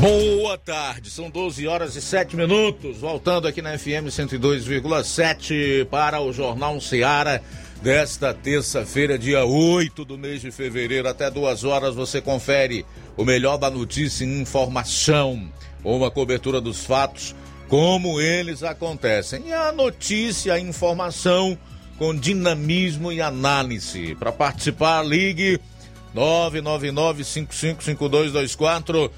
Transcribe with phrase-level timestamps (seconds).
[0.00, 2.98] Boa tarde, são 12 horas e 7 minutos.
[2.98, 7.42] Voltando aqui na FM 102,7 para o Jornal Seara
[7.82, 11.08] desta terça-feira, dia 8 do mês de fevereiro.
[11.08, 12.86] Até duas horas você confere
[13.16, 15.50] o melhor da notícia e informação,
[15.82, 17.34] uma cobertura dos fatos,
[17.66, 19.48] como eles acontecem.
[19.48, 21.58] E a notícia, a informação
[21.98, 24.14] com dinamismo e análise.
[24.14, 25.58] Para participar, ligue
[26.14, 29.10] 999 555224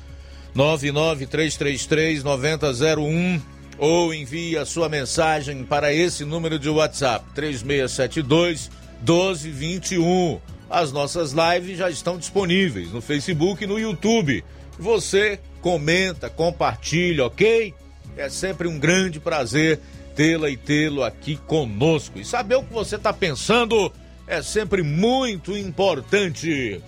[0.56, 3.40] 993339001
[3.78, 10.40] ou envie a sua mensagem para esse número de WhatsApp 3672 1221.
[10.68, 14.44] As nossas lives já estão disponíveis no Facebook e no YouTube.
[14.78, 17.74] Você comenta, compartilha, ok?
[18.16, 19.80] É sempre um grande prazer
[20.14, 22.18] tê-la e tê-lo aqui conosco.
[22.18, 23.92] E saber o que você está pensando
[24.26, 26.80] é sempre muito importante.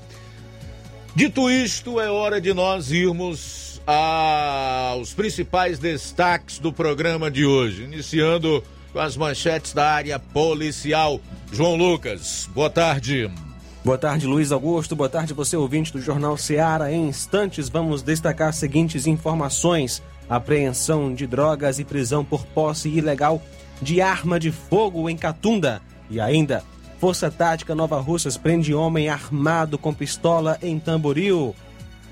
[1.14, 8.64] Dito isto, é hora de nós irmos aos principais destaques do programa de hoje, iniciando
[8.94, 11.20] com as manchetes da área policial.
[11.52, 13.30] João Lucas, boa tarde.
[13.84, 14.96] Boa tarde, Luiz Augusto.
[14.96, 16.90] Boa tarde, você ouvinte do Jornal Seara.
[16.90, 23.42] Em instantes, vamos destacar as seguintes informações: apreensão de drogas e prisão por posse ilegal
[23.82, 25.82] de arma de fogo em Catunda.
[26.08, 26.64] E ainda,
[27.02, 31.52] Força Tática Nova Russas prende homem armado com pistola em Tamboril.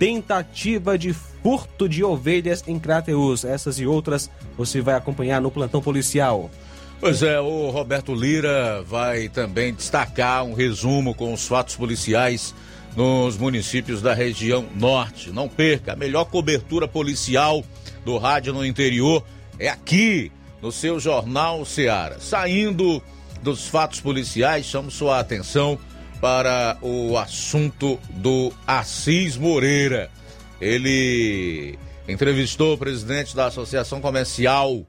[0.01, 3.45] Tentativa de furto de ovelhas em Crateus.
[3.45, 6.51] Essas e outras você vai acompanhar no plantão policial.
[6.99, 12.53] Pois é, o Roberto Lira vai também destacar um resumo com os fatos policiais
[12.97, 15.31] nos municípios da região norte.
[15.31, 17.63] Não perca, a melhor cobertura policial
[18.05, 19.25] do rádio no interior
[19.57, 22.19] é aqui, no seu Jornal Seara.
[22.19, 23.01] Saindo
[23.43, 25.79] dos fatos policiais, chamo sua atenção
[26.21, 30.11] para o assunto do Assis Moreira.
[30.61, 34.85] Ele entrevistou o presidente da Associação Comercial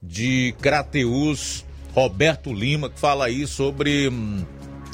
[0.00, 4.44] de Crateus, Roberto Lima, que fala aí sobre hum,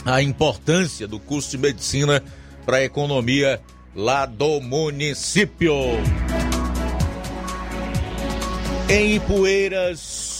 [0.04, 2.22] a importância do curso de medicina
[2.64, 3.60] para a economia
[3.94, 5.74] lá do município.
[8.88, 10.31] Em Ipueiras,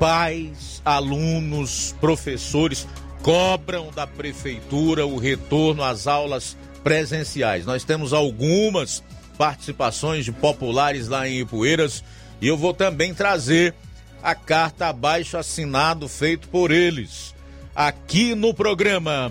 [0.00, 2.88] pais alunos, professores
[3.22, 7.66] cobram da prefeitura o retorno às aulas presenciais.
[7.66, 9.04] Nós temos algumas
[9.36, 12.02] participações de populares lá em Ipueiras
[12.40, 13.74] e eu vou também trazer
[14.22, 17.34] a carta abaixo assinado feito por eles
[17.76, 19.30] aqui no programa.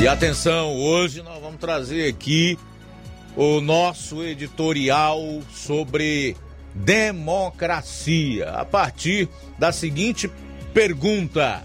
[0.00, 2.56] E atenção, hoje nós vamos trazer aqui
[3.38, 6.36] o nosso editorial sobre
[6.74, 8.50] democracia.
[8.50, 10.28] A partir da seguinte
[10.74, 11.64] pergunta: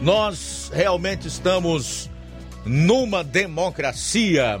[0.00, 2.10] Nós realmente estamos
[2.64, 4.58] numa democracia?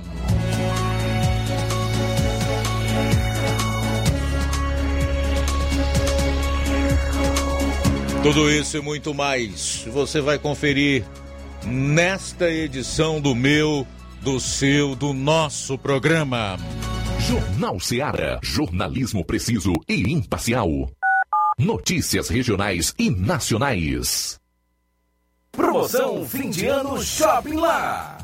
[8.22, 11.04] Tudo isso e muito mais você vai conferir
[11.66, 13.86] nesta edição do meu,
[14.24, 16.56] do seu, do nosso programa.
[17.20, 18.40] Jornal Seara.
[18.42, 20.90] Jornalismo preciso e imparcial.
[21.58, 24.40] Notícias regionais e nacionais.
[25.52, 28.23] Promoção fim de ano Shopping Lá.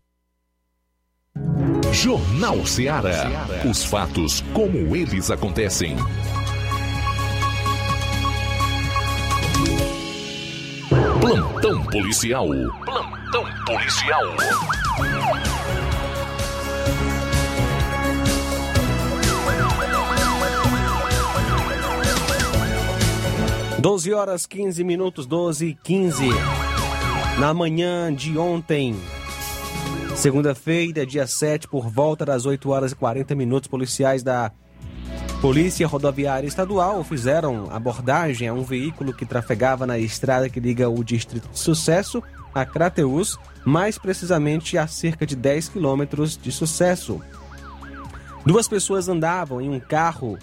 [1.91, 3.29] Jornal Ceará.
[3.69, 5.97] Os fatos como eles acontecem.
[11.19, 12.47] Plantão policial.
[12.85, 14.23] Plantão policial.
[23.79, 26.29] Doze horas 15 minutos, 12 e 15.
[27.39, 28.95] Na manhã de ontem,
[30.15, 34.51] Segunda-feira, dia 7, por volta das 8 horas e 40 minutos, policiais da
[35.41, 41.03] Polícia Rodoviária Estadual fizeram abordagem a um veículo que trafegava na estrada que liga o
[41.03, 42.21] Distrito de Sucesso
[42.53, 47.19] a Crateus, mais precisamente a cerca de 10 quilômetros de Sucesso.
[48.45, 50.37] Duas pessoas andavam em um carro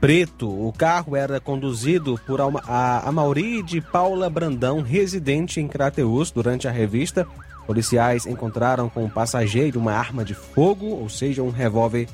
[0.00, 0.48] preto.
[0.48, 6.72] O carro era conduzido por a Mauri de Paula Brandão, residente em Crateus, durante a
[6.72, 7.26] revista
[7.68, 12.08] Policiais encontraram com o passageiro uma arma de fogo, ou seja, um revólver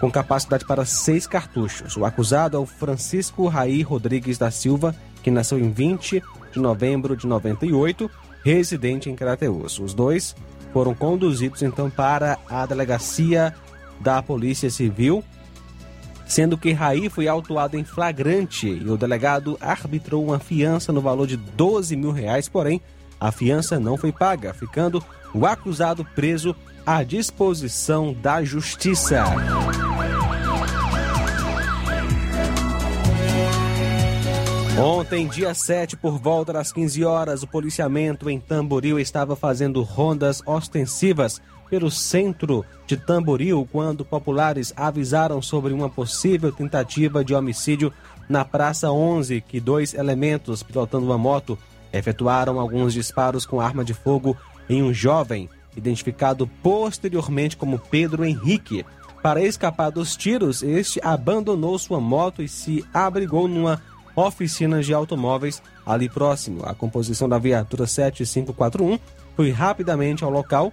[0.00, 1.96] com capacidade para seis cartuchos.
[1.96, 7.16] O acusado é o Francisco Raí Rodrigues da Silva, que nasceu em 20 de novembro
[7.16, 8.08] de 98,
[8.44, 9.80] residente em Crateus.
[9.80, 10.36] Os dois
[10.72, 13.52] foram conduzidos então para a delegacia
[13.98, 15.24] da Polícia Civil,
[16.24, 21.26] sendo que Raí foi autuado em flagrante e o delegado arbitrou uma fiança no valor
[21.26, 22.80] de 12 mil reais, porém
[23.22, 25.00] a fiança não foi paga, ficando
[25.32, 29.24] o acusado preso à disposição da justiça.
[34.76, 40.42] Ontem, dia 7, por volta das 15 horas, o policiamento em Tamboril estava fazendo rondas
[40.44, 47.92] ostensivas pelo centro de Tamboril quando populares avisaram sobre uma possível tentativa de homicídio
[48.28, 51.56] na Praça 11, que dois elementos pilotando uma moto
[51.92, 54.36] efetuaram alguns disparos com arma de fogo
[54.68, 58.84] em um jovem, identificado posteriormente como Pedro Henrique.
[59.22, 63.80] Para escapar dos tiros, este abandonou sua moto e se abrigou numa
[64.16, 66.62] oficina de automóveis ali próximo.
[66.64, 68.98] A composição da viatura 7541
[69.36, 70.72] foi rapidamente ao local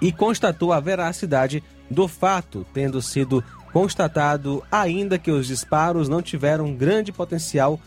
[0.00, 6.74] e constatou a veracidade do fato, tendo sido constatado ainda que os disparos não tiveram
[6.74, 7.80] grande potencial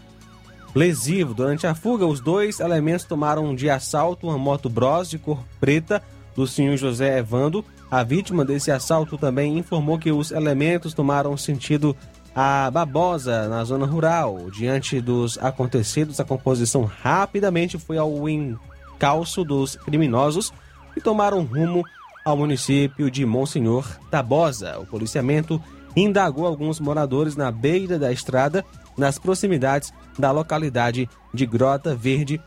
[0.74, 1.34] lesivo.
[1.34, 6.02] Durante a fuga, os dois elementos tomaram de assalto uma moto Bros de cor preta
[6.36, 7.64] do senhor José Evando.
[7.90, 11.96] A vítima desse assalto também informou que os elementos tomaram sentido
[12.34, 14.50] a Babosa, na zona rural.
[14.52, 20.54] Diante dos acontecidos, a composição rapidamente foi ao encalço dos criminosos
[20.96, 21.84] e tomaram rumo
[22.24, 24.80] ao município de Monsenhor Tabosa.
[24.80, 25.62] O policiamento
[25.96, 28.64] indagou alguns moradores na beira da estrada,
[28.98, 32.42] nas proximidades da localidade de Grota Verde,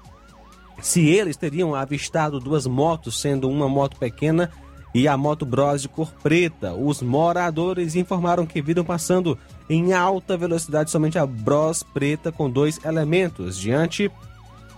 [0.81, 4.51] se eles teriam avistado duas motos, sendo uma moto pequena
[4.95, 6.73] e a moto Bros de cor preta.
[6.73, 9.37] Os moradores informaram que viram passando
[9.69, 13.59] em alta velocidade somente a Bros preta com dois elementos.
[13.59, 14.11] Diante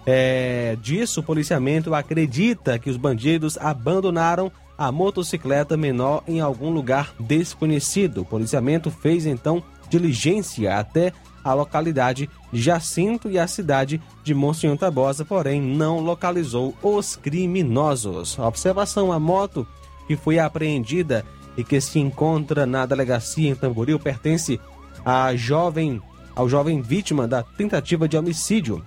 [0.07, 7.13] é, disso, o policiamento acredita que os bandidos abandonaram a motocicleta menor em algum lugar
[7.19, 8.23] desconhecido.
[8.23, 11.13] O policiamento fez então diligência até
[11.43, 18.39] a localidade de Jacinto e a cidade de Monsenhor Tabosa, porém não localizou os criminosos.
[18.39, 19.67] Observação: a moto
[20.09, 21.25] que foi apreendida
[21.57, 24.61] e que se encontra na delegacia em Tamboril pertence
[25.05, 26.03] à jovem,
[26.35, 28.85] ao jovem vítima da tentativa de homicídio.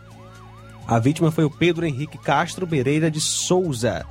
[0.85, 4.05] A vítima foi o Pedro Henrique Castro Pereira de Souza.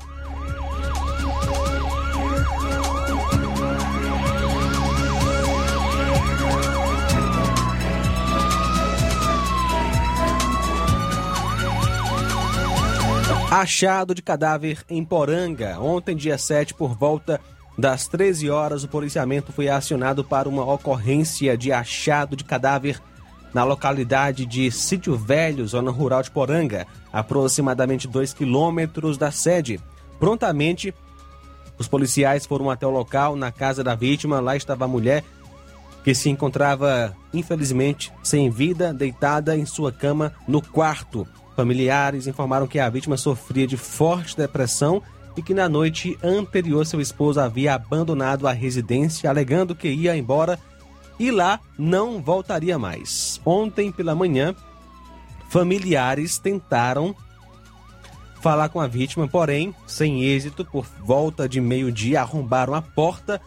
[13.51, 15.81] Achado de cadáver em Poranga.
[15.81, 17.41] Ontem, dia 7, por volta
[17.79, 23.01] das 13 horas, o policiamento foi acionado para uma ocorrência de achado de cadáver
[23.55, 29.81] na localidade de Sítio Velho, zona rural de Poranga, aproximadamente 2 quilômetros da sede.
[30.21, 30.93] Prontamente,
[31.79, 34.41] os policiais foram até o local, na casa da vítima.
[34.41, 35.25] Lá estava a mulher
[36.05, 41.27] que se encontrava, infelizmente, sem vida, deitada em sua cama no quarto.
[41.59, 45.03] Familiares informaram que a vítima sofria de forte depressão
[45.37, 50.57] e que na noite anterior seu esposo havia abandonado a residência, alegando que ia embora
[51.19, 53.41] e lá não voltaria mais.
[53.45, 54.55] Ontem pela manhã,
[55.49, 57.13] familiares tentaram
[58.41, 63.41] falar com a vítima, porém, sem êxito, por volta de meio-dia, arrombaram a porta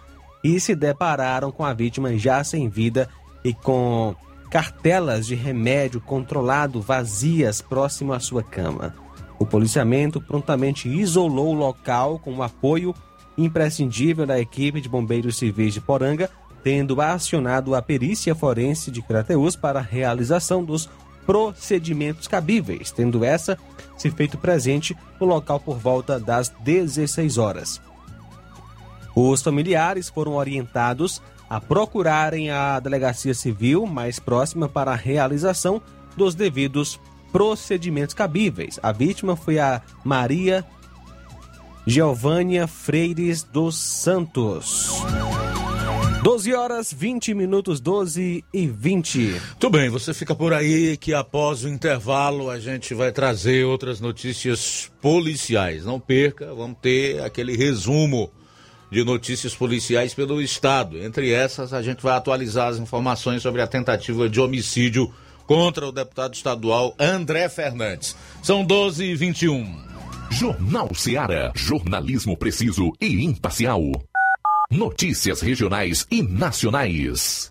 [0.44, 3.08] e se depararam com a vítima já sem vida
[3.42, 4.14] e com
[4.52, 8.94] cartelas de remédio controlado vazias próximo à sua cama.
[9.40, 12.94] O policiamento prontamente isolou o local com o apoio
[13.38, 16.30] imprescindível da equipe de bombeiros civis de Poranga,
[16.62, 20.90] tendo acionado a perícia forense de Crateus para a realização dos
[21.26, 23.58] procedimentos cabíveis, tendo essa
[23.98, 27.82] se feito presente no local por volta das 16 horas.
[29.16, 35.82] Os familiares foram orientados a procurarem a delegacia civil mais próxima para a realização
[36.16, 36.98] dos devidos
[37.30, 38.80] procedimentos cabíveis.
[38.82, 40.66] A vítima foi a Maria
[41.86, 44.94] Giovânia Freires dos Santos.
[46.24, 49.42] 12 horas 20 minutos, 12 e 20.
[49.60, 54.00] Tudo bem, você fica por aí que após o intervalo a gente vai trazer outras
[54.00, 55.84] notícias policiais.
[55.84, 58.32] Não perca, vamos ter aquele resumo
[58.92, 61.02] de notícias policiais pelo Estado.
[61.02, 65.12] Entre essas, a gente vai atualizar as informações sobre a tentativa de homicídio
[65.48, 68.16] contra o deputado estadual André Fernandes.
[68.44, 69.92] São 12 e 21.
[70.30, 71.52] Jornal Seara.
[71.56, 73.82] Jornalismo preciso e imparcial.
[74.70, 77.51] Notícias regionais e nacionais.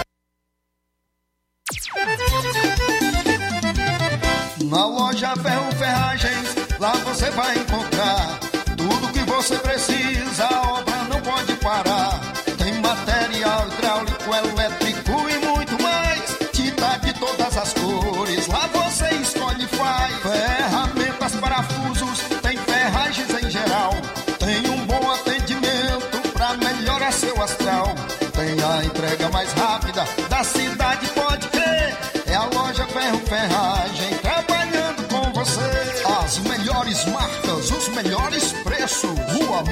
[4.65, 8.39] Na loja Ferro Ferragens, lá você vai encontrar
[8.77, 11.98] tudo que você precisa, a obra não pode parar.
[30.49, 31.97] Cidade, pode crer.
[32.27, 35.61] É a loja Ferro Ferragem trabalhando com você.
[36.21, 39.11] As melhores marcas, os melhores preços.
[39.11, 39.63] Rua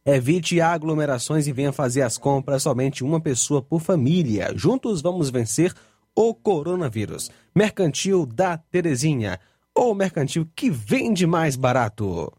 [0.05, 4.51] evite aglomerações e venha fazer as compras somente uma pessoa por família.
[4.55, 5.73] Juntos vamos vencer
[6.15, 7.29] o coronavírus.
[7.55, 9.39] Mercantil da Terezinha,
[9.75, 12.33] o mercantil que vende mais barato.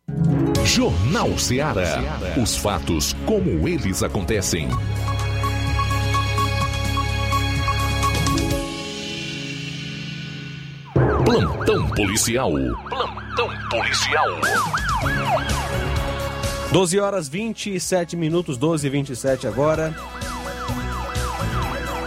[0.64, 2.00] Jornal Ceará.
[2.42, 4.68] Os fatos como eles acontecem.
[11.24, 12.52] Plantão policial.
[12.90, 14.28] Plantão policial.
[16.70, 19.94] 12 horas 27 minutos, 12 e 27 agora.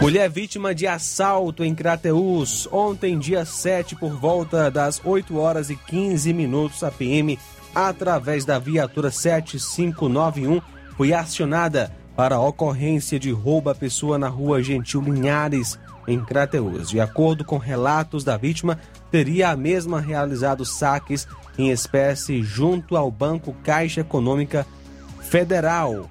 [0.00, 2.68] Mulher vítima de assalto em Crateús.
[2.70, 7.36] Ontem, dia 7, por volta das 8 horas e 15 minutos, a PM,
[7.74, 10.60] através da viatura 7591,
[10.96, 15.78] foi acionada para ocorrência de roubo à pessoa na rua Gentil Linhares,
[16.08, 16.88] em Crateús.
[16.88, 23.10] De acordo com relatos da vítima, teria a mesma realizado saques em espécie junto ao
[23.10, 24.66] Banco Caixa Econômica
[25.20, 26.08] Federal,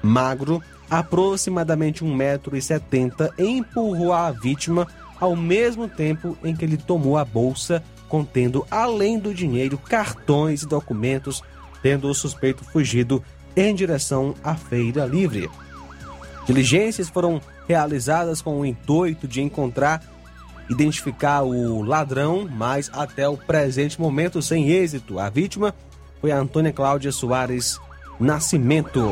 [0.03, 4.85] magro, aproximadamente 1,70m, empurrou a vítima
[5.19, 10.67] ao mesmo tempo em que ele tomou a bolsa contendo, além do dinheiro, cartões e
[10.67, 11.41] documentos,
[11.81, 13.23] tendo o suspeito fugido
[13.55, 15.49] em direção à Feira Livre.
[16.45, 20.03] Diligências foram realizadas com o intuito de encontrar,
[20.69, 25.19] identificar o ladrão, mas até o presente momento sem êxito.
[25.19, 25.73] A vítima
[26.21, 27.79] foi a Antônia Cláudia Soares
[28.19, 29.11] Nascimento.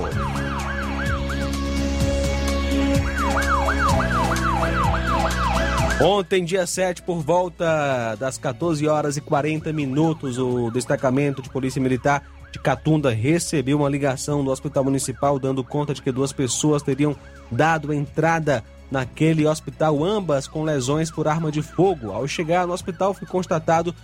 [6.06, 11.82] Ontem, dia 7, por volta das 14 horas e 40 minutos, o destacamento de Polícia
[11.82, 16.84] Militar de Catunda recebeu uma ligação do Hospital Municipal dando conta de que duas pessoas
[16.84, 17.16] teriam
[17.50, 22.12] dado entrada naquele hospital, ambas com lesões por arma de fogo.
[22.12, 23.96] Ao chegar no hospital, foi constatado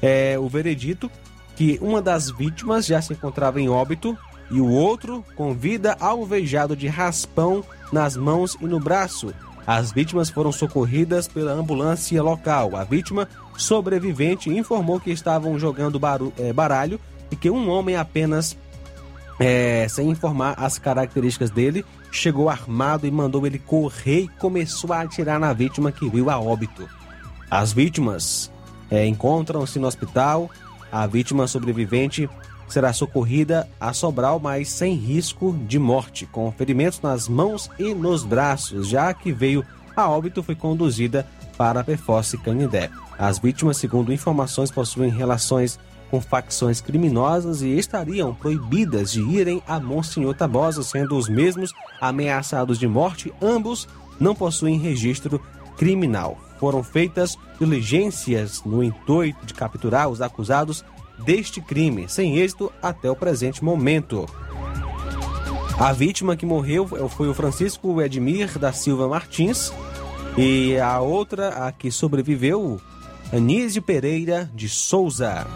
[0.00, 1.10] é, o veredito
[1.56, 4.16] que uma das vítimas já se encontrava em óbito
[4.52, 9.34] e o outro com vida alvejado de raspão nas mãos e no braço.
[9.68, 12.74] As vítimas foram socorridas pela ambulância local.
[12.74, 16.00] A vítima sobrevivente informou que estavam jogando
[16.38, 16.98] é, baralho
[17.30, 18.56] e que um homem apenas,
[19.38, 25.02] é, sem informar as características dele, chegou armado e mandou ele correr e começou a
[25.02, 26.88] atirar na vítima que viu a óbito.
[27.50, 28.50] As vítimas
[28.90, 30.50] é, encontram-se no hospital.
[30.90, 32.26] A vítima sobrevivente
[32.72, 38.24] será socorrida a Sobral, mas sem risco de morte, com ferimentos nas mãos e nos
[38.24, 39.64] braços, já que veio
[39.96, 41.26] a óbito foi conduzida
[41.56, 42.88] para a Perforce Canindé.
[43.18, 45.78] As vítimas, segundo informações, possuem relações
[46.10, 52.78] com facções criminosas e estariam proibidas de irem a Monsenhor Tabosa, sendo os mesmos ameaçados
[52.78, 53.88] de morte, ambos
[54.20, 55.40] não possuem registro
[55.76, 56.38] criminal.
[56.58, 60.84] Foram feitas diligências no intuito de capturar os acusados
[61.24, 64.26] deste crime, sem êxito até o presente momento.
[65.78, 69.72] A vítima que morreu foi o Francisco Edmir da Silva Martins
[70.36, 72.80] e a outra, a que sobreviveu,
[73.32, 75.46] Anísio Pereira de Souza.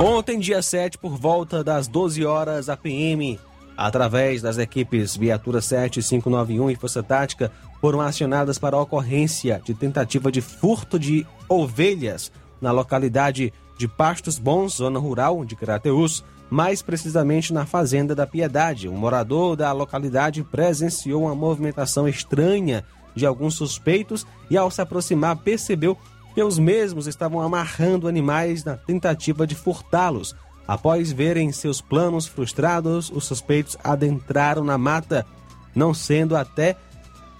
[0.00, 3.38] Ontem, dia 7, por volta das 12 horas, a PM,
[3.78, 10.32] através das equipes Viatura 7591 e Força Tática, foram acionadas para a ocorrência de tentativa
[10.32, 17.52] de furto de ovelhas na localidade de Pastos Bons, zona rural de Crateus, mais precisamente
[17.52, 18.88] na Fazenda da Piedade.
[18.88, 25.36] Um morador da localidade presenciou uma movimentação estranha de alguns suspeitos e, ao se aproximar,
[25.36, 25.96] percebeu
[26.34, 30.34] que os mesmos estavam amarrando animais na tentativa de furtá-los.
[30.68, 35.24] Após verem seus planos frustrados, os suspeitos adentraram na mata,
[35.74, 36.76] não sendo até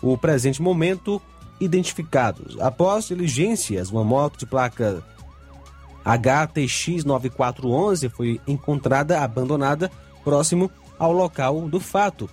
[0.01, 1.21] o presente momento
[1.61, 2.59] identificados.
[2.59, 5.05] Após diligências, uma moto de placa
[6.03, 9.91] HTX 9411 foi encontrada abandonada
[10.25, 12.31] próximo ao local do fato.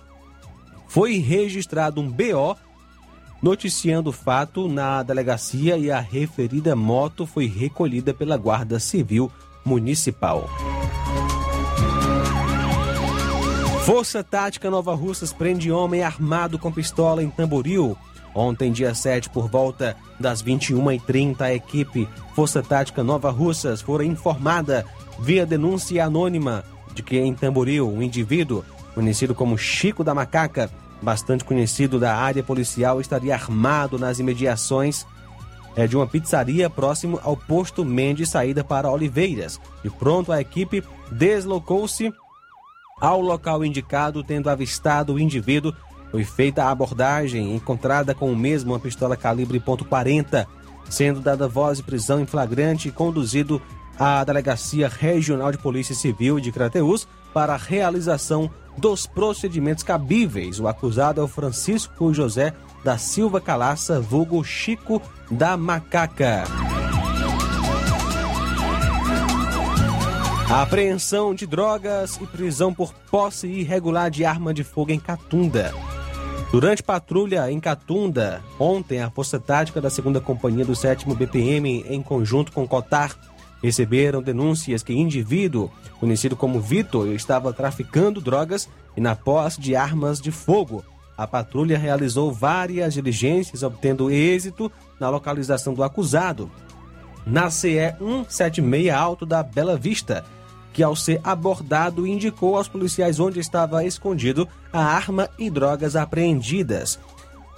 [0.88, 2.56] Foi registrado um BO
[3.42, 9.30] noticiando o fato na delegacia e a referida moto foi recolhida pela Guarda Civil
[9.66, 10.48] Municipal.
[13.84, 17.96] Força Tática Nova Russas prende homem armado com pistola em Tamboril.
[18.34, 24.84] Ontem, dia 7, por volta das 21h30, a equipe Força Tática Nova Russas foi informada
[25.18, 30.70] via denúncia anônima de que em Tamboril, um indivíduo conhecido como Chico da Macaca,
[31.02, 35.06] bastante conhecido da área policial, estaria armado nas imediações
[35.76, 39.60] é, de uma pizzaria próximo ao posto Mendes, saída para Oliveiras.
[39.84, 42.12] De pronto, a equipe deslocou-se
[43.00, 45.72] ao local indicado, tendo avistado o indivíduo
[46.10, 50.46] foi feita a abordagem encontrada com o mesmo uma pistola calibre .40,
[50.88, 53.60] sendo dada voz de prisão em flagrante e conduzido
[53.98, 60.60] à Delegacia Regional de Polícia Civil de Crateús para a realização dos procedimentos cabíveis.
[60.60, 62.54] O acusado é o Francisco José
[62.86, 66.44] da Silva Calaça, vulgo Chico da Macaca.
[70.48, 75.74] Apreensão de drogas e prisão por posse irregular de arma de fogo em Catunda.
[76.52, 82.00] Durante patrulha em Catunda, ontem, a Força Tática da 2 Companhia do 7 BPM, em
[82.00, 83.16] conjunto com Cotar,
[83.60, 90.20] receberam denúncias que indivíduo, conhecido como Vitor, estava traficando drogas e na posse de armas
[90.20, 90.84] de fogo.
[91.16, 96.50] A patrulha realizou várias diligências, obtendo êxito na localização do acusado,
[97.26, 100.24] na CE 176 Alto da Bela Vista,
[100.72, 106.98] que ao ser abordado indicou aos policiais onde estava escondido a arma e drogas apreendidas.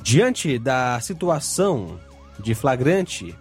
[0.01, 1.99] Diante da situação
[2.39, 3.35] de flagrante,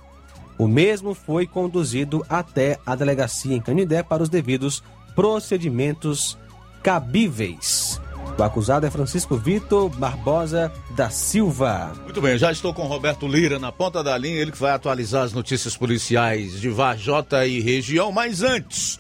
[0.58, 4.84] o mesmo foi conduzido até a delegacia em Canidé para os devidos
[5.15, 6.38] procedimentos
[6.82, 8.01] cabíveis.
[8.38, 11.91] O acusado é Francisco Vitor Barbosa da Silva.
[12.04, 15.23] Muito bem, já estou com Roberto Lira na ponta da linha, ele que vai atualizar
[15.23, 18.12] as notícias policiais de Varjota e região.
[18.12, 19.00] Mas antes,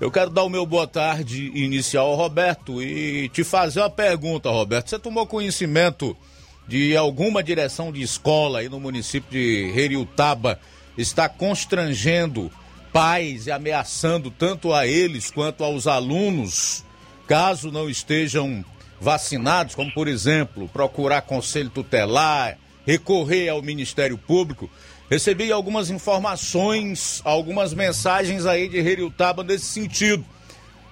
[0.00, 4.48] eu quero dar o meu boa tarde inicial ao Roberto e te fazer uma pergunta,
[4.48, 4.88] Roberto.
[4.88, 6.16] Você tomou conhecimento
[6.66, 10.58] de alguma direção de escola aí no município de Heriutaba
[10.96, 12.50] está constrangendo
[12.90, 16.82] pais e ameaçando tanto a eles quanto aos alunos,
[17.26, 18.64] caso não estejam
[19.00, 24.70] vacinados, como por exemplo, procurar conselho tutelar, recorrer ao Ministério Público.
[25.10, 30.24] Recebi algumas informações, algumas mensagens aí de Heriutaba nesse sentido.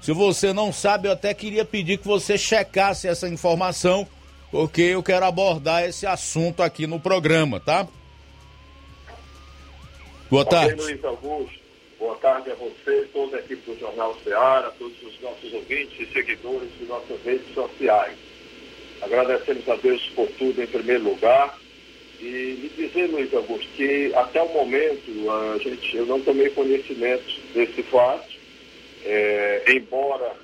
[0.01, 4.07] Se você não sabe, eu até queria pedir que você checasse essa informação,
[4.51, 7.87] porque eu quero abordar esse assunto aqui no programa, tá?
[10.31, 10.75] Boa tarde.
[10.75, 11.56] Okay, Luiz Augusto.
[11.99, 16.13] Boa tarde a você, toda a equipe do Jornal Ceará, todos os nossos ouvintes e
[16.13, 18.17] seguidores de nossas redes sociais.
[19.01, 21.59] Agradecemos a Deus por tudo em primeiro lugar.
[22.21, 22.25] E
[22.61, 27.83] lhe dizer, Luiz Augusto, que até o momento a gente, eu não tomei conhecimento desse
[27.85, 28.29] fato,
[29.05, 30.35] é, embora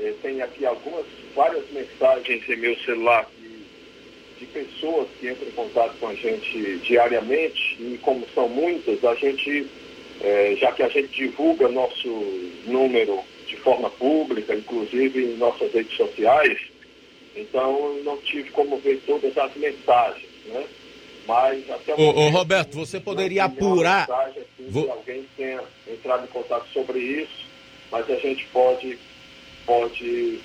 [0.00, 3.28] é, tenha aqui algumas, várias mensagens em meu celular
[4.38, 9.14] de pessoas que entram em contato com a gente diariamente, e como são muitas, a
[9.14, 9.66] gente,
[10.20, 12.08] é, já que a gente divulga nosso
[12.66, 16.58] número de forma pública, inclusive em nossas redes sociais,
[17.36, 20.64] então não tive como ver todas as mensagens, né?
[21.26, 24.06] Mas até o ô, ô, Roberto, você poderia apurar.
[24.06, 24.90] Mensagem, assim, Vou...
[24.90, 27.46] alguém tenha entrado em contato sobre isso,
[27.90, 28.98] mas a gente pode,
[29.64, 30.40] pode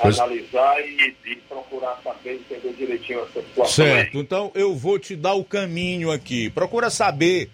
[0.00, 3.86] analisar e, e, procurar saber, entender direitinho essa situação.
[3.86, 6.50] Certo, então eu vou te dar o caminho aqui.
[6.50, 7.48] Procura saber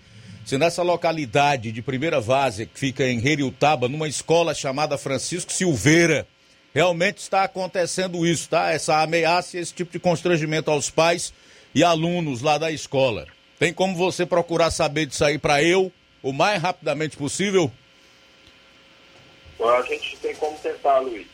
[0.48, 6.26] se nessa localidade de primeira várzea, que fica em Heriutaba, numa escola chamada Francisco Silveira,
[6.74, 8.70] realmente está acontecendo isso, tá?
[8.70, 11.34] Essa ameaça e esse tipo de constrangimento aos pais
[11.74, 13.26] e alunos lá da escola.
[13.58, 17.70] Tem como você procurar saber disso aí para eu, o mais rapidamente possível?
[19.60, 21.26] A gente tem como tentar, Luiz.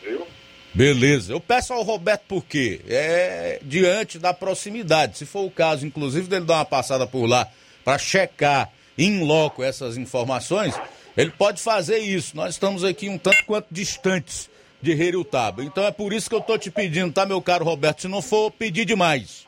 [0.00, 0.24] Viu?
[0.72, 1.32] Beleza.
[1.32, 2.80] Eu peço ao Roberto por quê?
[2.86, 5.18] É diante da proximidade.
[5.18, 7.50] Se for o caso, inclusive, dele dar uma passada por lá
[7.84, 10.74] para checar em loco essas informações,
[11.16, 12.36] ele pode fazer isso.
[12.36, 14.48] Nós estamos aqui um tanto quanto distantes
[14.80, 15.62] de Heriutaba.
[15.62, 18.02] Então é por isso que eu estou te pedindo, tá, meu caro Roberto?
[18.02, 19.46] Se não for pedir demais.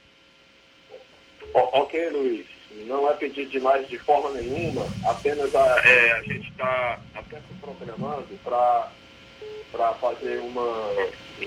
[1.55, 2.47] ok, Luiz.
[2.87, 4.87] Não é pedir demais de forma nenhuma.
[5.05, 8.91] Apenas a, é, a gente está até se programando para
[9.73, 10.91] para fazer uma,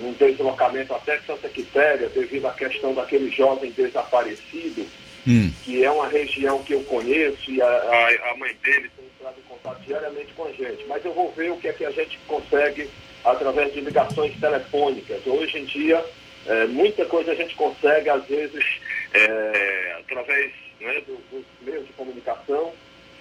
[0.02, 4.86] um deslocamento até Santa Quitéria, devido à questão daquele jovem desaparecido,
[5.30, 5.52] hum.
[5.64, 9.36] que é uma região que eu conheço e a, a, a, mãe dele tem entrado
[9.38, 10.86] em contato diariamente com a gente.
[10.88, 12.90] Mas eu vou ver o que é que a gente consegue
[13.24, 15.26] através de ligações telefônicas.
[15.28, 16.04] Hoje em dia,
[16.48, 18.64] é, muita coisa a gente consegue, às vezes,
[19.14, 22.72] é, através né, dos, dos meios de comunicação,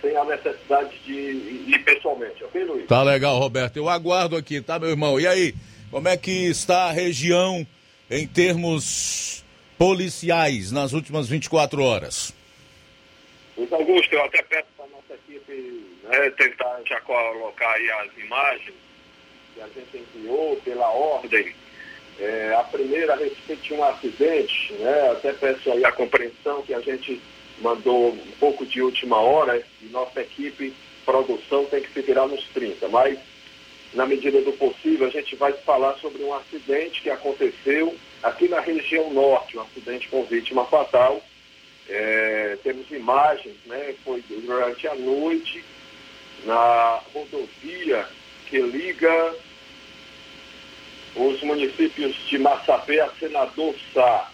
[0.01, 2.87] sem a necessidade de ir pessoalmente, ok, Luiz?
[2.87, 3.77] Tá legal, Roberto.
[3.77, 5.19] Eu aguardo aqui, tá, meu irmão?
[5.19, 5.55] E aí,
[5.91, 7.67] como é que está a região
[8.09, 9.45] em termos
[9.79, 12.35] policiais nas últimas 24 horas?
[13.57, 18.19] Luiz Augusto, eu até peço para a nossa equipe né, tentar já colocar aí as
[18.19, 18.75] imagens
[19.55, 21.55] que a gente enviou pela ordem.
[22.21, 26.75] É, a primeira a respeito de um acidente, né, até peço aí a compreensão que
[26.75, 27.21] a gente
[27.61, 32.45] mandou um pouco de última hora e nossa equipe produção tem que se virar nos
[32.49, 32.89] 30.
[32.89, 33.19] Mas,
[33.95, 38.61] na medida do possível, a gente vai falar sobre um acidente que aconteceu Aqui na
[38.61, 41.23] região norte, um acidente com vítima fatal.
[41.89, 43.95] É, temos imagens, né?
[44.05, 45.65] Foi durante a noite
[46.45, 48.07] na rodovia
[48.47, 49.35] que liga
[51.15, 54.31] os municípios de Massapé a Senador Sá.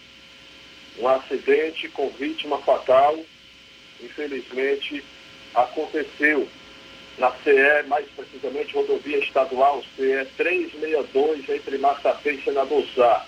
[0.98, 3.18] Um acidente com vítima fatal,
[4.00, 5.04] infelizmente,
[5.54, 6.48] aconteceu
[7.18, 13.26] na CE, mais precisamente rodovia estadual CE 362, entre Massapé e Senador Sá.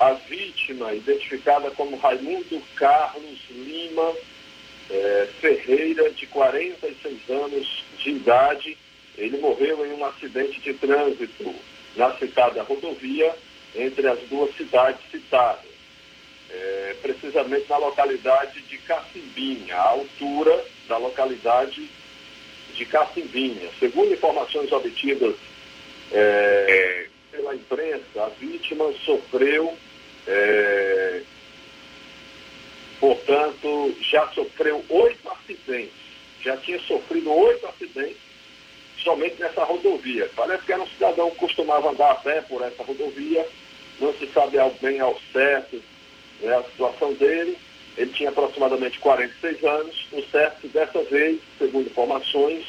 [0.00, 4.14] A vítima, identificada como Raimundo Carlos Lima
[4.88, 8.78] é, Ferreira, de 46 anos de idade,
[9.18, 11.54] ele morreu em um acidente de trânsito
[11.96, 13.36] na citada rodovia
[13.76, 15.66] entre as duas cidades citadas,
[16.48, 21.90] é, precisamente na localidade de Cacimbinha, à altura da localidade
[22.72, 23.68] de Cacimbinha.
[23.78, 25.36] Segundo informações obtidas
[26.10, 29.76] é, pela imprensa, a vítima sofreu,
[30.26, 31.22] é,
[32.98, 35.94] portanto, já sofreu oito acidentes,
[36.42, 38.30] já tinha sofrido oito acidentes
[39.02, 40.30] somente nessa rodovia.
[40.36, 43.46] Parece que era um cidadão que costumava andar a pé por essa rodovia,
[44.00, 45.82] não se sabe bem ao certo
[46.40, 47.56] né, a situação dele.
[47.96, 50.06] Ele tinha aproximadamente 46 anos.
[50.12, 52.64] O certo dessa vez, segundo informações,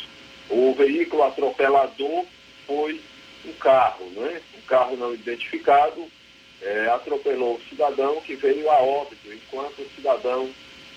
[0.50, 2.26] o veículo atropelador
[2.68, 3.00] foi
[3.46, 4.42] um carro, né?
[4.58, 6.06] um carro não identificado,
[6.62, 10.50] é, atropelou o cidadão que veio a óbito, enquanto o cidadão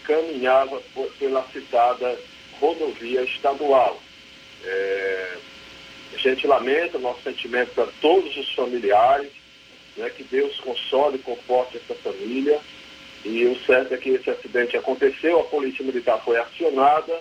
[0.04, 2.18] caminhava por, pela citada
[2.60, 4.00] rodovia estadual.
[4.62, 5.36] É,
[6.14, 9.32] a gente lamenta, nosso sentimento para todos os familiares,
[9.96, 12.60] né, que Deus console e conforte essa família.
[13.24, 17.18] E o certo é que esse acidente aconteceu, a Polícia Militar foi acionada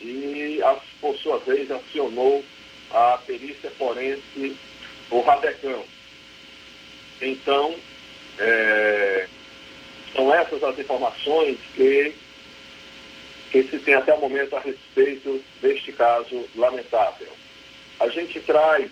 [0.00, 0.60] e,
[1.00, 2.44] por sua vez, acionou
[2.90, 4.56] a perícia forense,
[5.10, 5.82] o Rabecão.
[7.20, 7.74] Então,
[8.38, 9.26] é,
[10.14, 12.14] são essas as informações que
[13.50, 17.28] que se tem até o momento a respeito deste caso lamentável.
[17.98, 18.88] A gente traz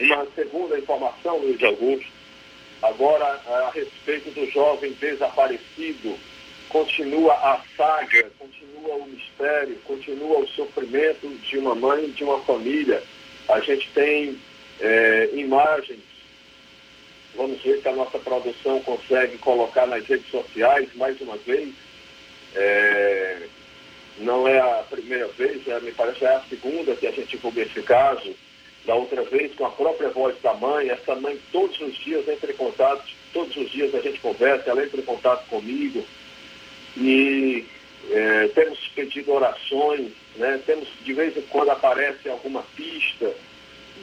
[0.00, 2.06] uma segunda informação, Luiz Augusto,
[2.82, 6.16] agora a respeito do jovem desaparecido.
[6.68, 13.02] Continua a saga, continua o mistério, continua o sofrimento de uma mãe de uma família.
[13.48, 14.38] A gente tem
[14.78, 15.98] é, imagens,
[17.34, 21.72] vamos ver se a nossa produção consegue colocar nas redes sociais mais uma vez.
[22.54, 23.42] É,
[24.18, 27.62] não é a primeira vez, é, me parece é a segunda que a gente divulga
[27.62, 28.34] esse caso.
[28.86, 32.50] Da outra vez, com a própria voz da mãe, essa mãe todos os dias entra
[32.50, 36.04] em contato, todos os dias a gente conversa, ela entra em contato comigo.
[36.96, 37.66] E
[38.10, 40.60] é, temos pedido orações, né?
[40.64, 43.32] temos de vez em quando aparece alguma pista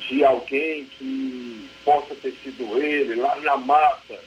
[0.10, 4.20] de alguém que possa ter sido ele, lá na mata.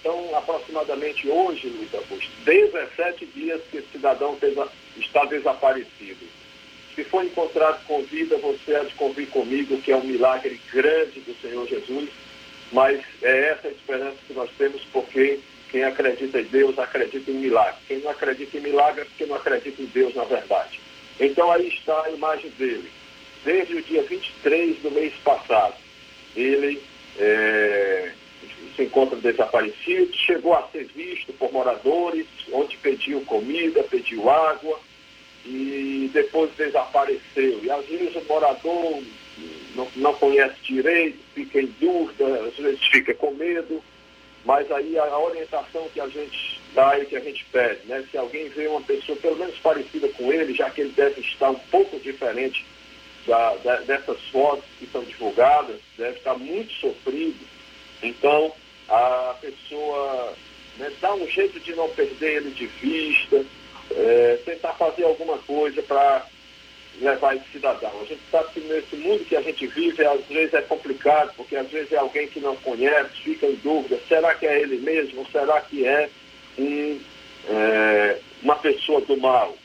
[0.00, 4.36] Então, aproximadamente hoje, Luiz Augusto, 17 dias que esse cidadão
[4.96, 6.26] está desaparecido.
[6.94, 11.20] Se for encontrado com vida, você há de convir comigo que é um milagre grande
[11.20, 12.10] do Senhor Jesus,
[12.72, 15.38] mas é essa a esperança que nós temos, porque
[15.70, 17.80] quem acredita em Deus acredita em milagre.
[17.88, 20.80] Quem não acredita em milagre é porque não acredita em Deus na verdade.
[21.18, 22.90] Então aí está a imagem dele.
[23.44, 25.74] Desde o dia 23 do mês passado,
[26.36, 26.80] ele
[27.18, 28.12] é,
[28.76, 34.78] se encontra desaparecido, chegou a ser visto por moradores, onde pediu comida, pediu água
[35.44, 37.60] e depois desapareceu.
[37.62, 39.02] E às vezes o morador
[39.74, 43.82] não, não conhece direito, fica em dúvida, às vezes fica com medo,
[44.44, 48.04] mas aí a orientação que a gente dá e que a gente pede, né?
[48.10, 51.50] Se alguém vê uma pessoa pelo menos parecida com ele, já que ele deve estar
[51.50, 52.64] um pouco diferente
[53.26, 57.44] da, da, dessas fotos que são divulgadas, deve estar muito sofrido.
[58.02, 58.52] Então,
[58.88, 60.34] a pessoa
[60.78, 63.44] né, dá um jeito de não perder ele de vista,
[63.90, 66.26] é, tentar fazer alguma coisa para
[67.00, 67.92] levar esse cidadão.
[68.00, 71.56] A gente sabe que nesse mundo que a gente vive, às vezes é complicado, porque
[71.56, 75.26] às vezes é alguém que não conhece, fica em dúvida, será que é ele mesmo?
[75.30, 76.10] Será que é,
[76.58, 77.00] um,
[77.48, 79.56] é uma pessoa do mal?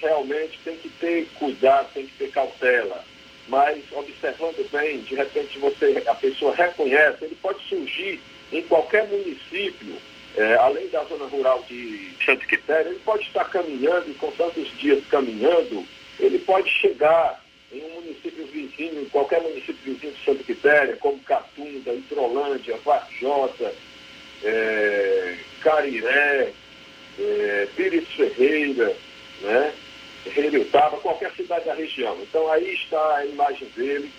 [0.00, 3.04] Realmente tem que ter cuidado, tem que ter cautela.
[3.48, 8.20] Mas observando bem, de repente você, a pessoa reconhece, ele pode surgir
[8.52, 9.96] em qualquer município,
[10.36, 14.68] é, além da zona rural de Santo Quitéria, ele pode estar caminhando, e com tantos
[14.78, 15.84] dias caminhando,
[16.18, 17.42] ele pode chegar
[17.72, 23.72] em um município vizinho, em qualquer município vizinho de Santa Quitéria, como Catunda, Hidrolândia, Varjota,
[24.44, 26.52] é, Cariré,
[27.18, 28.96] é, Pires Ferreira,
[29.40, 29.72] né?
[30.70, 32.16] Tava qualquer cidade da região.
[32.22, 34.10] Então aí está a imagem dele.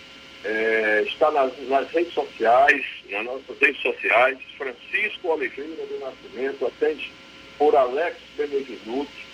[0.44, 7.12] é, está nas, nas, redes sociais, nas nossas redes sociais, Francisco Oliveira do Nascimento, atende
[7.58, 9.26] por Alex Benevenuti.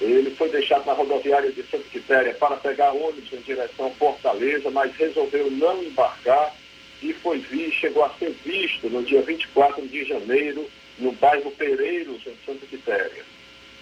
[0.00, 4.70] Ele foi deixado na rodoviária de Santa Quitéria para pegar ônibus em direção a Fortaleza,
[4.70, 6.54] mas resolveu não embarcar
[7.02, 10.68] e foi visto, chegou a ser visto no dia 24 de janeiro,
[10.98, 13.24] no bairro Pereiros, em Santa Quitéria.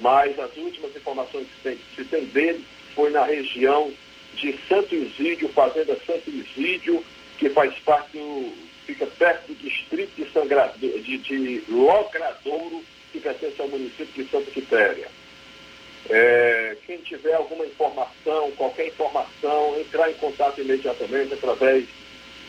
[0.02, 3.90] Mas as últimas informações que tem, se tem dele foi na região
[4.34, 7.02] de Santo Isídio, Fazenda Santo Isídio,
[7.38, 8.52] que faz parte do,
[8.84, 12.82] fica perto do distrito de, Sangrado, de, de Logradouro,
[13.12, 15.08] que pertence ao município de Santa Quitéria.
[16.10, 21.86] É, quem tiver alguma informação, qualquer informação, entrar em contato imediatamente através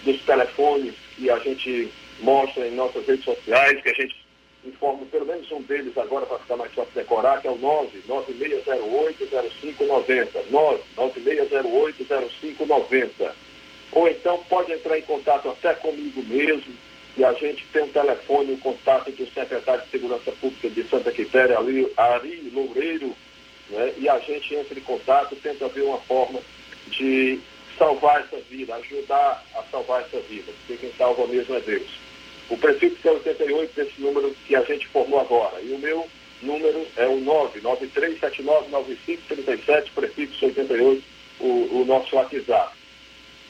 [0.03, 4.22] dos telefones que a gente mostra em nossas redes sociais, que a gente
[4.65, 10.45] informa pelo menos um deles agora para ficar mais fácil decorar, que é o 99608-0590.
[10.97, 13.31] 99608-0590.
[13.91, 16.73] Ou então pode entrar em contato até comigo mesmo,
[17.15, 20.83] e a gente tem um telefone, o um contato do secretário de Segurança Pública de
[20.89, 23.15] Santa Quitéria, Ari Loureiro,
[23.69, 23.93] né?
[23.97, 26.39] e a gente entra em contato, tenta ver uma forma
[26.87, 27.39] de
[27.77, 32.02] salvar essa vida, ajudar a salvar essa vida, porque quem salva mesmo é Deus.
[32.49, 35.61] O prefixo é 88 desse número que a gente formou agora.
[35.61, 36.07] E o meu
[36.41, 41.03] número é o 993799537, prefixo 88,
[41.39, 42.75] o, o nosso WhatsApp.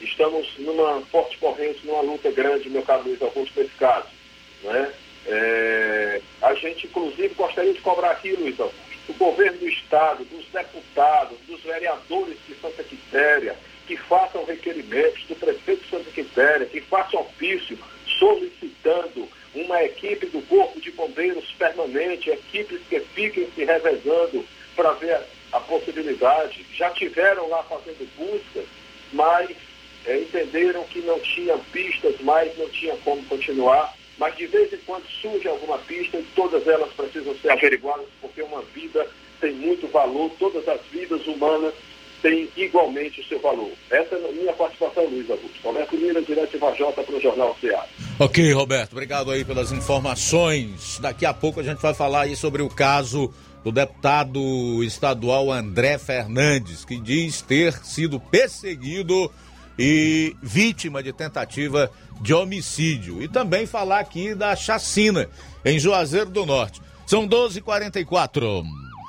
[0.00, 4.08] Estamos numa forte corrente, numa luta grande, meu caro Luiz Augusto, nesse caso.
[4.62, 4.92] Né?
[5.26, 10.46] É, a gente, inclusive, gostaria de cobrar aqui, Luiz Augusto, do governo do Estado, dos
[10.48, 16.80] deputados, dos vereadores de Santa Quitéria, que façam requerimentos do prefeito de Santa Quitéria, que
[16.80, 17.78] façam ofício
[18.18, 24.44] solicitando uma equipe do Corpo de Bombeiros permanente, equipes que fiquem se revezando
[24.74, 25.20] para ver
[25.52, 26.66] a possibilidade.
[26.74, 28.66] Já tiveram lá fazendo buscas,
[29.12, 29.50] mas
[30.06, 33.94] é, entenderam que não tinham pistas mais, não tinha como continuar.
[34.18, 38.42] Mas de vez em quando surge alguma pista e todas elas precisam ser averiguadas, porque
[38.42, 39.08] uma vida
[39.40, 41.74] tem muito valor, todas as vidas humanas
[42.24, 43.70] tem igualmente o seu valor.
[43.90, 45.60] Essa é a minha participação, Luiz Augusto.
[45.62, 47.84] Roberto Lira, direto Vajota para o Jornal CA.
[48.18, 50.98] Ok, Roberto, obrigado aí pelas informações.
[51.02, 53.30] Daqui a pouco a gente vai falar aí sobre o caso
[53.62, 59.30] do deputado estadual André Fernandes, que diz ter sido perseguido
[59.78, 61.90] e vítima de tentativa
[62.22, 63.22] de homicídio.
[63.22, 65.28] E também falar aqui da chacina
[65.62, 66.80] em Juazeiro do Norte.
[67.06, 68.64] São 12h44.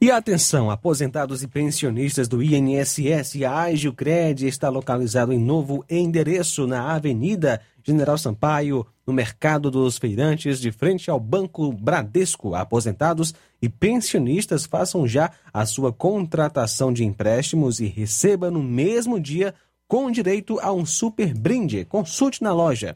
[0.00, 6.94] E atenção, aposentados e pensionistas do INSS, a Agilcred está localizado em novo endereço na
[6.94, 12.54] Avenida General Sampaio, no Mercado dos Feirantes, de frente ao Banco Bradesco.
[12.54, 19.52] Aposentados e pensionistas façam já a sua contratação de empréstimos e receba no mesmo dia
[19.88, 21.84] com direito a um super brinde.
[21.84, 22.94] Consulte na loja.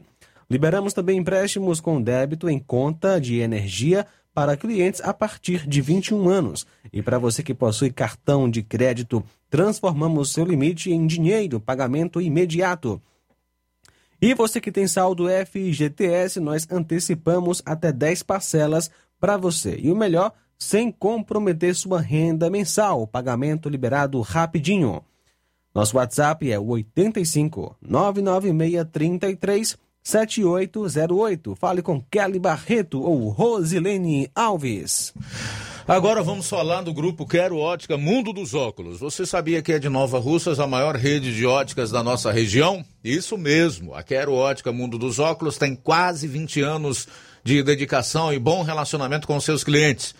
[0.49, 6.27] Liberamos também empréstimos com débito em conta de energia para clientes a partir de 21
[6.27, 6.65] anos.
[6.91, 13.01] E para você que possui cartão de crédito, transformamos seu limite em dinheiro, pagamento imediato.
[14.21, 19.77] E você que tem saldo FGTS, nós antecipamos até 10 parcelas para você.
[19.79, 23.05] E o melhor, sem comprometer sua renda mensal.
[23.05, 25.03] Pagamento liberado rapidinho.
[25.75, 31.55] Nosso WhatsApp é o 85 996 33 7808.
[31.55, 35.13] Fale com Kelly Barreto ou Rosilene Alves.
[35.87, 38.99] Agora vamos falar do grupo Quero Ótica Mundo dos Óculos.
[38.99, 42.85] Você sabia que é de Nova Russas a maior rede de óticas da nossa região?
[43.03, 43.93] Isso mesmo.
[43.93, 47.07] A Quero Ótica Mundo dos Óculos tem quase 20 anos
[47.43, 50.15] de dedicação e bom relacionamento com seus clientes.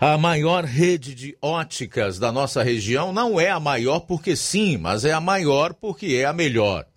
[0.00, 5.04] A maior rede de óticas da nossa região não é a maior porque sim, mas
[5.04, 6.84] é a maior porque é a melhor.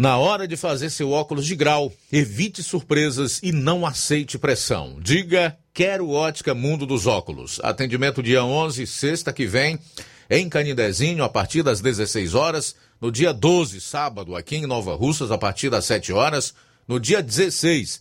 [0.00, 4.96] na hora de fazer seu óculos de grau, evite surpresas e não aceite pressão.
[4.98, 7.60] Diga, quero ótica Mundo dos Óculos.
[7.62, 9.78] Atendimento dia 11, sexta que vem,
[10.30, 12.74] em Canidezinho, a partir das 16 horas.
[12.98, 16.54] No dia 12, sábado, aqui em Nova Russas, a partir das 7 horas.
[16.88, 18.00] No dia 16,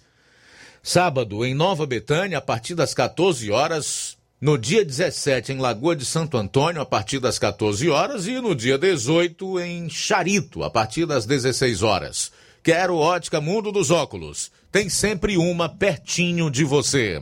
[0.81, 4.17] sábado, em Nova Betânia, a partir das 14 horas.
[4.41, 8.55] No dia 17, em Lagoa de Santo Antônio, a partir das 14 horas, e no
[8.55, 12.31] dia 18, em Charito, a partir das 16 horas.
[12.63, 14.49] Quero ótica Mundo dos Óculos.
[14.71, 17.21] Tem sempre uma pertinho de você.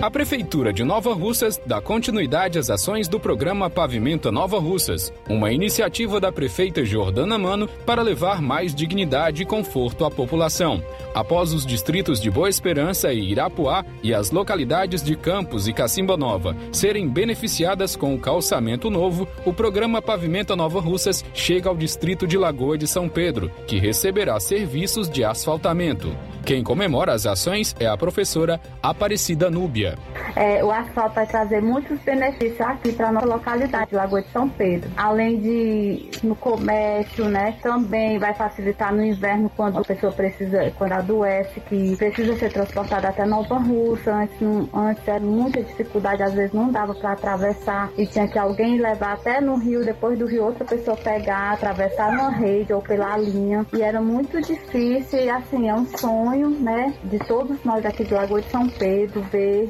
[0.03, 5.49] A Prefeitura de Nova Russas dá continuidade às ações do programa Pavimenta Nova Russas, uma
[5.49, 10.83] iniciativa da prefeita Jordana Mano para levar mais dignidade e conforto à população.
[11.15, 16.17] Após os distritos de Boa Esperança e Irapuá e as localidades de Campos e Cacimba
[16.17, 22.27] Nova serem beneficiadas com o calçamento novo, o programa Pavimenta Nova Russas chega ao distrito
[22.27, 26.13] de Lagoa de São Pedro, que receberá serviços de asfaltamento.
[26.45, 29.92] Quem comemora as ações é a professora Aparecida Núbia.
[30.35, 34.89] É, o asfalto vai trazer muitos benefícios aqui para nossa localidade, Lagoa de São Pedro.
[34.97, 37.55] Além de no comércio, né?
[37.61, 43.09] Também vai facilitar no inverno quando a pessoa precisa, quando adoece, que precisa ser transportada
[43.09, 44.13] até Nova Russa.
[44.13, 48.39] Antes, não, antes era muita dificuldade, às vezes não dava para atravessar e tinha que
[48.39, 52.81] alguém levar até no rio, depois do rio outra pessoa pegar, atravessar na rede ou
[52.81, 53.65] pela linha.
[53.73, 56.93] E era muito difícil e assim, é um sonho, né?
[57.03, 59.69] De todos nós aqui de Lagoa de São Pedro ver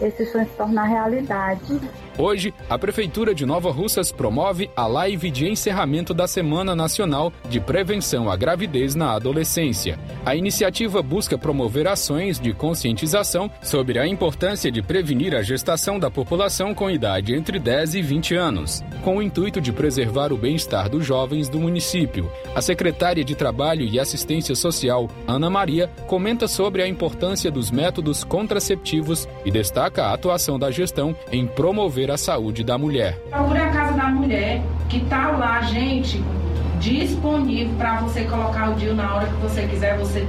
[0.00, 1.80] esse sonho se tornar realidade.
[2.18, 7.58] Hoje, a Prefeitura de Nova Russas promove a live de encerramento da Semana Nacional de
[7.58, 9.98] Prevenção à Gravidez na Adolescência.
[10.24, 16.10] A iniciativa busca promover ações de conscientização sobre a importância de prevenir a gestação da
[16.10, 20.90] população com idade entre 10 e 20 anos, com o intuito de preservar o bem-estar
[20.90, 22.30] dos jovens do município.
[22.54, 28.24] A secretária de Trabalho e Assistência Social, Ana Maria, comenta sobre a importância dos métodos
[28.24, 33.18] contraceptivos e destaca a atuação da gestão em promover a saúde da mulher.
[33.30, 36.22] Procure a Casa da Mulher, que está lá, gente,
[36.78, 39.96] disponível para você colocar o DIU na hora que você quiser.
[39.98, 40.26] Você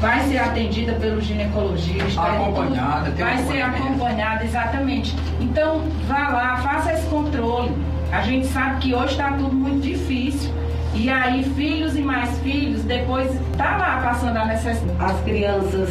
[0.00, 2.20] vai ser atendida pelo ginecologista.
[2.20, 5.14] Acompanhada, tem Vai ser acompanhada, exatamente.
[5.40, 7.72] Então, vá lá, faça esse controle.
[8.12, 10.52] A gente sabe que hoje está tudo muito difícil.
[10.94, 14.96] E aí, filhos e mais filhos, depois tá lá passando a necessidade.
[15.00, 15.90] As crianças,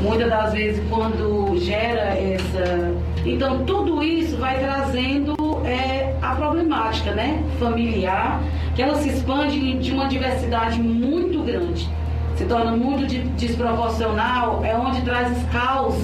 [0.00, 2.94] muitas das vezes, quando gera essa.
[3.24, 5.34] Então, tudo isso vai trazendo
[5.64, 7.42] é, a problemática né?
[7.58, 8.42] familiar,
[8.74, 11.88] que ela se expande de uma diversidade muito grande.
[12.36, 15.94] Se torna muito de- desproporcional, é onde traz os caos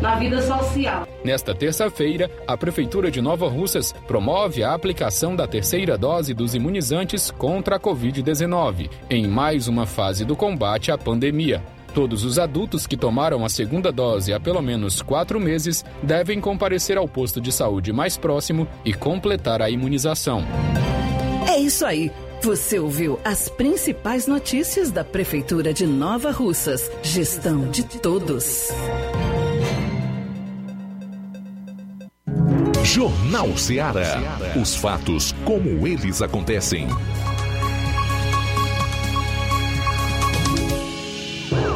[0.00, 1.06] na vida social.
[1.24, 7.30] Nesta terça-feira, a Prefeitura de Nova Russas promove a aplicação da terceira dose dos imunizantes
[7.30, 11.62] contra a Covid-19, em mais uma fase do combate à pandemia.
[11.94, 16.98] Todos os adultos que tomaram a segunda dose há pelo menos quatro meses devem comparecer
[16.98, 20.44] ao posto de saúde mais próximo e completar a imunização.
[21.48, 22.10] É isso aí.
[22.42, 26.90] Você ouviu as principais notícias da Prefeitura de Nova Russas.
[27.00, 28.68] Gestão de todos.
[32.82, 34.20] Jornal Ceará.
[34.60, 36.88] Os fatos como eles acontecem.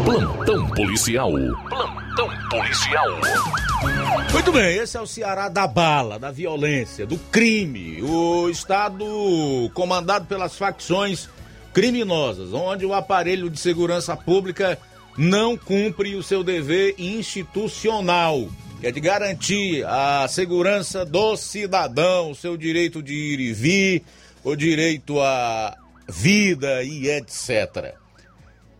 [0.09, 1.31] Plantão policial.
[1.69, 3.21] Plantão policial.
[4.33, 8.03] Muito bem, esse é o Ceará da bala, da violência, do crime.
[8.03, 9.05] O estado
[9.75, 11.29] comandado pelas facções
[11.75, 14.79] criminosas, onde o aparelho de segurança pública
[15.15, 18.49] não cumpre o seu dever institucional,
[18.81, 24.05] que é de garantir a segurança do cidadão, o seu direito de ir e vir,
[24.43, 25.77] o direito à
[26.09, 27.95] vida e etc.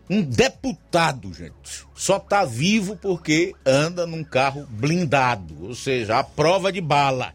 [0.09, 6.71] Um deputado, gente, só tá vivo porque anda num carro blindado, ou seja, a prova
[6.71, 7.33] de bala.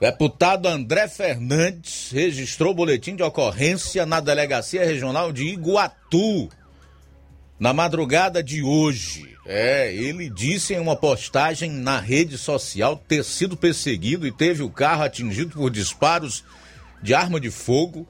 [0.00, 6.48] Deputado André Fernandes registrou boletim de ocorrência na Delegacia Regional de Iguatu
[7.58, 9.34] na madrugada de hoje.
[9.46, 14.70] É, ele disse em uma postagem na rede social ter sido perseguido e teve o
[14.70, 16.42] carro atingido por disparos
[17.02, 18.06] de arma de fogo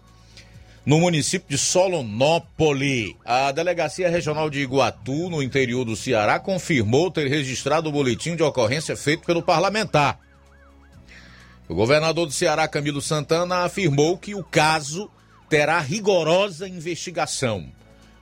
[0.84, 3.16] no município de Solonópole.
[3.24, 8.42] A Delegacia Regional de Iguatu, no interior do Ceará, confirmou ter registrado o boletim de
[8.42, 10.20] ocorrência feito pelo parlamentar.
[11.68, 15.10] O governador do Ceará, Camilo Santana, afirmou que o caso
[15.48, 17.72] terá rigorosa investigação.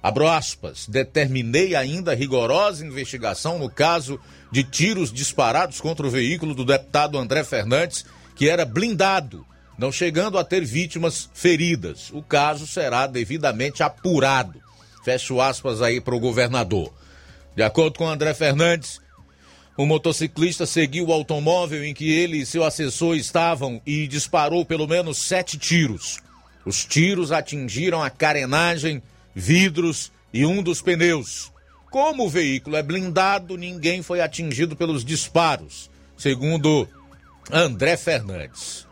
[0.01, 4.19] Abro aspas, determinei ainda rigorosa investigação no caso
[4.51, 8.05] de tiros disparados contra o veículo do deputado André Fernandes,
[8.35, 9.47] que era blindado,
[9.79, 12.11] não chegando a ter vítimas feridas.
[12.13, 14.61] O caso será devidamente apurado.
[15.05, 16.93] Fecho aspas aí para o governador.
[17.57, 19.01] De acordo com André Fernandes,
[19.77, 24.87] o motociclista seguiu o automóvel em que ele e seu assessor estavam e disparou pelo
[24.87, 26.19] menos sete tiros.
[26.65, 29.03] Os tiros atingiram a carenagem,
[29.35, 31.51] vidros e um dos pneus.
[31.91, 36.89] Como o veículo é blindado, ninguém foi atingido pelos disparos, segundo
[37.51, 38.87] André Fernandes.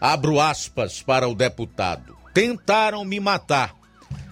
[0.00, 2.16] Abro aspas para o deputado.
[2.32, 3.74] Tentaram me matar.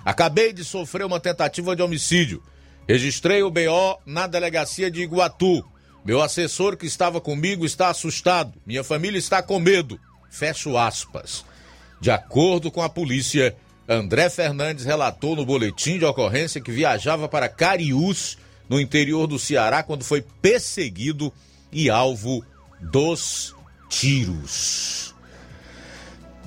[0.05, 2.43] Acabei de sofrer uma tentativa de homicídio.
[2.89, 5.65] Registrei o BO na delegacia de Iguatu.
[6.05, 8.55] Meu assessor que estava comigo está assustado.
[8.65, 9.99] Minha família está com medo.
[10.31, 11.45] Fecho aspas.
[12.01, 13.57] De acordo com a polícia,
[13.89, 18.39] André Fernandes relatou no boletim de ocorrência que viajava para Cariús,
[18.69, 21.33] no interior do Ceará, quando foi perseguido
[21.73, 22.45] e alvo
[22.81, 23.57] dos
[23.89, 25.16] tiros.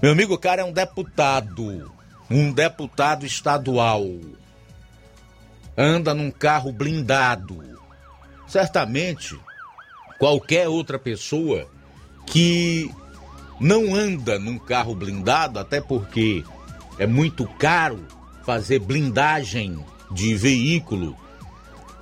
[0.02, 1.91] Meu amigo, o cara é um deputado,
[2.32, 4.06] um deputado estadual.
[5.78, 7.62] anda num carro blindado.
[8.47, 9.38] Certamente,
[10.18, 11.68] qualquer outra pessoa
[12.26, 12.89] que
[13.60, 16.45] não anda num carro blindado, até porque
[16.97, 18.06] é muito caro
[18.45, 21.18] fazer blindagem de veículo,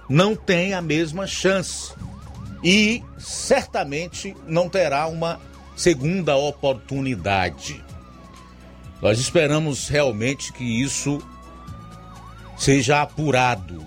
[0.07, 1.95] não tem a mesma chance
[2.63, 5.39] e certamente não terá uma
[5.75, 7.86] segunda oportunidade.
[9.01, 11.21] Nós esperamos realmente que isso
[12.57, 13.85] seja apurado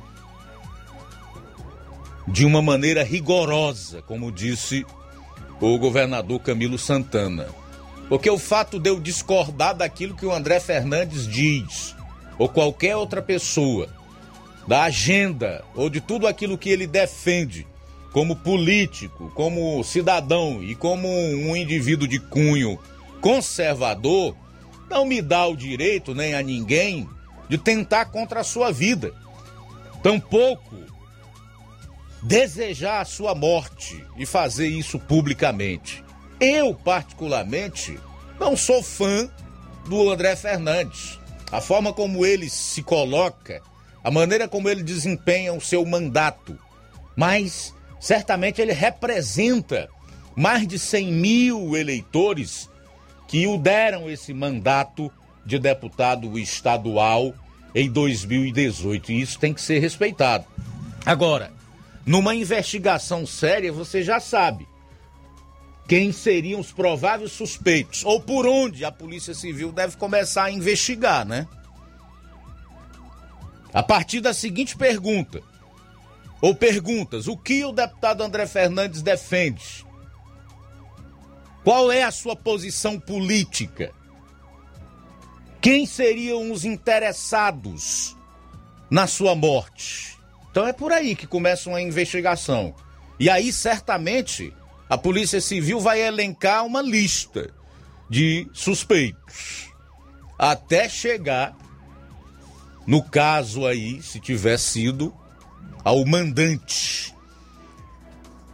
[2.29, 4.87] de uma maneira rigorosa, como disse
[5.61, 7.49] o governador Camilo Santana.
[8.09, 11.95] Porque o fato de eu discordar daquilo que o André Fernandes diz,
[12.39, 13.89] ou qualquer outra pessoa,
[14.67, 17.67] da agenda ou de tudo aquilo que ele defende
[18.13, 22.79] como político, como cidadão e como um indivíduo de cunho
[23.21, 24.35] conservador,
[24.91, 27.09] não me dá o direito nem a ninguém
[27.49, 29.15] de tentar contra a sua vida.
[30.03, 30.77] Tampouco
[32.23, 36.05] desejar a sua morte e fazer isso publicamente.
[36.41, 37.99] Eu, particularmente,
[38.39, 39.31] não sou fã
[39.87, 41.19] do André Fernandes.
[41.53, 43.63] A forma como ele se coloca,
[44.03, 46.59] a maneira como ele desempenha o seu mandato.
[47.17, 49.89] Mas certamente ele representa
[50.37, 52.69] mais de 100 mil eleitores
[53.31, 55.09] que o deram esse mandato
[55.47, 57.33] de deputado estadual
[57.73, 59.13] em 2018.
[59.13, 60.45] E isso tem que ser respeitado.
[61.07, 61.53] Agora,
[62.05, 64.67] numa investigação séria, você já sabe
[65.87, 71.25] quem seriam os prováveis suspeitos ou por onde a Polícia Civil deve começar a investigar,
[71.25, 71.47] né?
[73.73, 75.41] A partir da seguinte pergunta:
[76.41, 79.89] ou perguntas: o que o deputado André Fernandes defende?
[81.71, 83.95] Qual é a sua posição política?
[85.61, 88.17] Quem seriam os interessados
[88.91, 90.19] na sua morte?
[90.51, 92.75] Então é por aí que começa uma investigação.
[93.21, 94.53] E aí, certamente,
[94.89, 97.55] a Polícia Civil vai elencar uma lista
[98.11, 99.73] de suspeitos.
[100.37, 101.57] Até chegar,
[102.85, 105.15] no caso aí, se tiver sido
[105.85, 107.15] ao mandante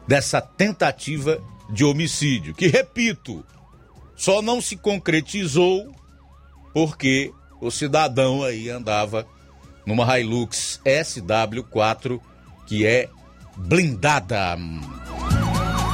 [0.06, 3.44] dessa tentativa de homicídio, que, repito,
[4.14, 5.94] só não se concretizou
[6.72, 9.26] porque o cidadão aí andava
[9.86, 12.20] numa Hilux SW4
[12.66, 13.08] que é
[13.56, 14.56] blindada.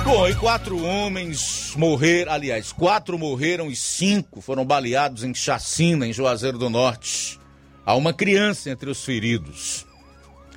[0.05, 6.13] Bom, e quatro homens morreram, aliás, quatro morreram e cinco foram baleados em chacina em
[6.13, 7.39] Juazeiro do Norte.
[7.87, 9.87] Há uma criança entre os feridos.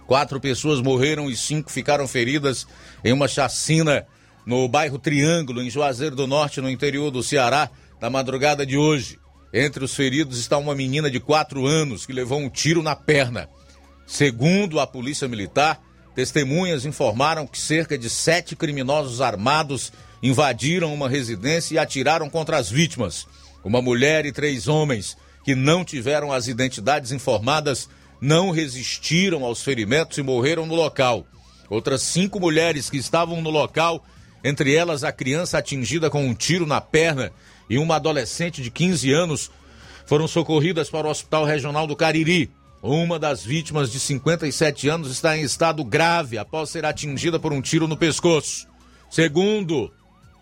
[0.07, 2.67] Quatro pessoas morreram e cinco ficaram feridas
[3.03, 4.05] em uma chacina
[4.45, 7.69] no bairro Triângulo, em Juazeiro do Norte, no interior do Ceará,
[7.99, 9.19] na madrugada de hoje.
[9.53, 13.49] Entre os feridos está uma menina de quatro anos que levou um tiro na perna.
[14.05, 15.81] Segundo a Polícia Militar,
[16.13, 19.91] testemunhas informaram que cerca de sete criminosos armados
[20.21, 23.25] invadiram uma residência e atiraram contra as vítimas.
[23.63, 27.89] Uma mulher e três homens que não tiveram as identidades informadas
[28.21, 31.25] não resistiram aos ferimentos e morreram no local.
[31.69, 34.05] Outras cinco mulheres que estavam no local,
[34.45, 37.31] entre elas a criança atingida com um tiro na perna
[37.67, 39.49] e uma adolescente de 15 anos,
[40.05, 42.51] foram socorridas para o Hospital Regional do Cariri.
[42.79, 47.59] Uma das vítimas, de 57 anos, está em estado grave após ser atingida por um
[47.59, 48.67] tiro no pescoço.
[49.09, 49.91] Segundo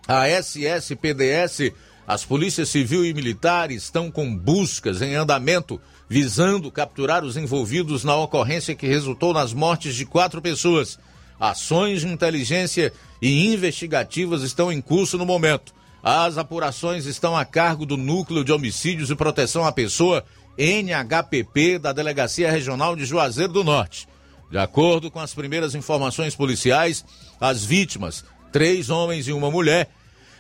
[0.05, 1.71] a SSPDS,
[2.05, 5.79] as polícias civil e militar estão com buscas em andamento
[6.09, 10.99] visando capturar os envolvidos na ocorrência que resultou nas mortes de quatro pessoas.
[11.39, 15.73] Ações de inteligência e investigativas estão em curso no momento.
[16.01, 20.23] As apurações estão a cargo do Núcleo de Homicídios e Proteção à Pessoa,
[20.57, 24.07] NHPP, da Delegacia Regional de Juazeiro do Norte.
[24.51, 27.03] De acordo com as primeiras informações policiais,
[27.39, 29.89] as vítimas, três homens e uma mulher,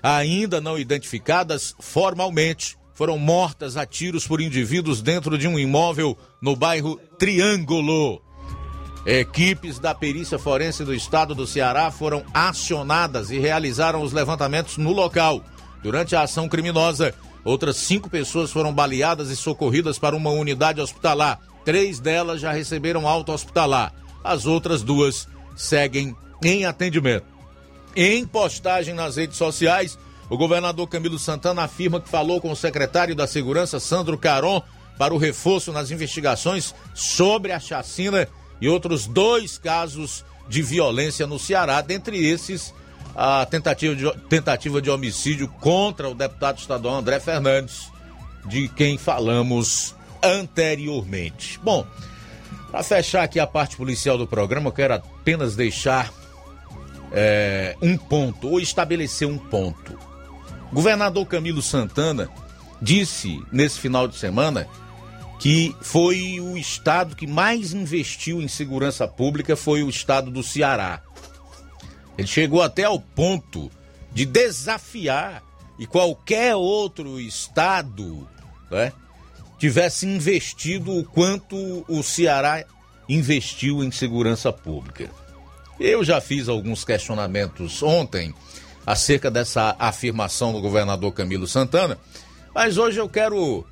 [0.03, 6.55] ainda não identificadas formalmente, foram mortas a tiros por indivíduos dentro de um imóvel no
[6.55, 8.22] bairro Triângulo.
[9.05, 14.93] Equipes da perícia forense do estado do Ceará foram acionadas e realizaram os levantamentos no
[14.93, 15.43] local.
[15.81, 21.41] Durante a ação criminosa, outras cinco pessoas foram baleadas e socorridas para uma unidade hospitalar.
[21.65, 23.93] Três delas já receberam alta hospitalar.
[24.23, 27.25] As outras duas seguem em atendimento.
[27.93, 29.99] Em postagem nas redes sociais,
[30.29, 34.63] o governador Camilo Santana afirma que falou com o secretário da Segurança, Sandro Caron,
[34.97, 38.29] para o reforço nas investigações sobre a chacina
[38.59, 42.73] e outros dois casos de violência no Ceará, dentre esses
[43.15, 47.91] a tentativa de, tentativa de homicídio contra o deputado estadual André Fernandes,
[48.45, 51.59] de quem falamos anteriormente.
[51.61, 51.85] Bom,
[52.71, 56.11] Para fechar aqui a parte policial do programa, eu quero apenas deixar
[57.11, 59.95] é, um ponto, ou estabelecer um ponto.
[60.71, 62.27] Governador Camilo Santana
[62.81, 64.67] disse nesse final de semana
[65.43, 71.01] que foi o estado que mais investiu em segurança pública foi o estado do Ceará.
[72.17, 73.69] Ele chegou até ao ponto
[74.13, 75.43] de desafiar
[75.77, 78.25] e qualquer outro estado
[78.71, 78.93] né,
[79.59, 82.63] tivesse investido o quanto o Ceará
[83.09, 85.11] investiu em segurança pública.
[85.77, 88.33] Eu já fiz alguns questionamentos ontem
[88.85, 91.97] acerca dessa afirmação do governador Camilo Santana,
[92.55, 93.67] mas hoje eu quero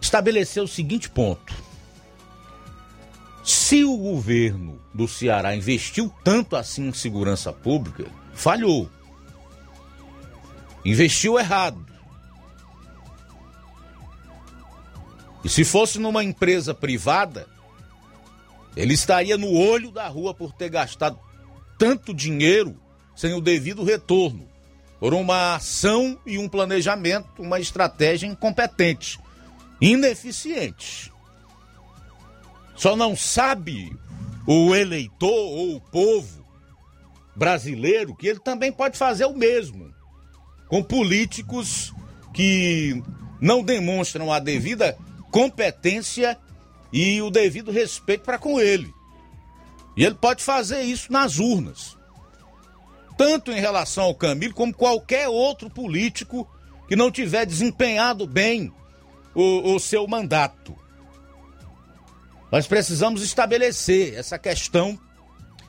[0.00, 1.54] estabelecer o seguinte ponto.
[3.42, 8.90] Se o governo do Ceará investiu tanto assim em segurança pública, falhou.
[10.84, 11.84] Investiu errado.
[15.44, 17.46] E se fosse numa empresa privada,
[18.76, 21.18] ele estaria no olho da rua por ter gastado
[21.78, 22.76] tanto dinheiro
[23.14, 24.48] sem o devido retorno,
[24.98, 29.20] por uma ação e um planejamento, uma estratégia incompetente
[29.80, 31.10] ineficientes.
[32.74, 33.96] Só não sabe
[34.46, 36.44] o eleitor ou o povo
[37.34, 39.94] brasileiro que ele também pode fazer o mesmo
[40.68, 41.92] com políticos
[42.34, 43.02] que
[43.40, 44.96] não demonstram a devida
[45.30, 46.38] competência
[46.92, 48.92] e o devido respeito para com ele.
[49.96, 51.96] E ele pode fazer isso nas urnas.
[53.16, 56.48] Tanto em relação ao Camilo como qualquer outro político
[56.86, 58.72] que não tiver desempenhado bem
[59.36, 60.74] o, o seu mandato.
[62.50, 64.98] Nós precisamos estabelecer essa questão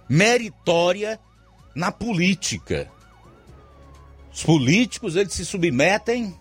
[0.07, 1.19] meritória
[1.75, 2.89] na política.
[4.33, 6.33] Os políticos eles se submetem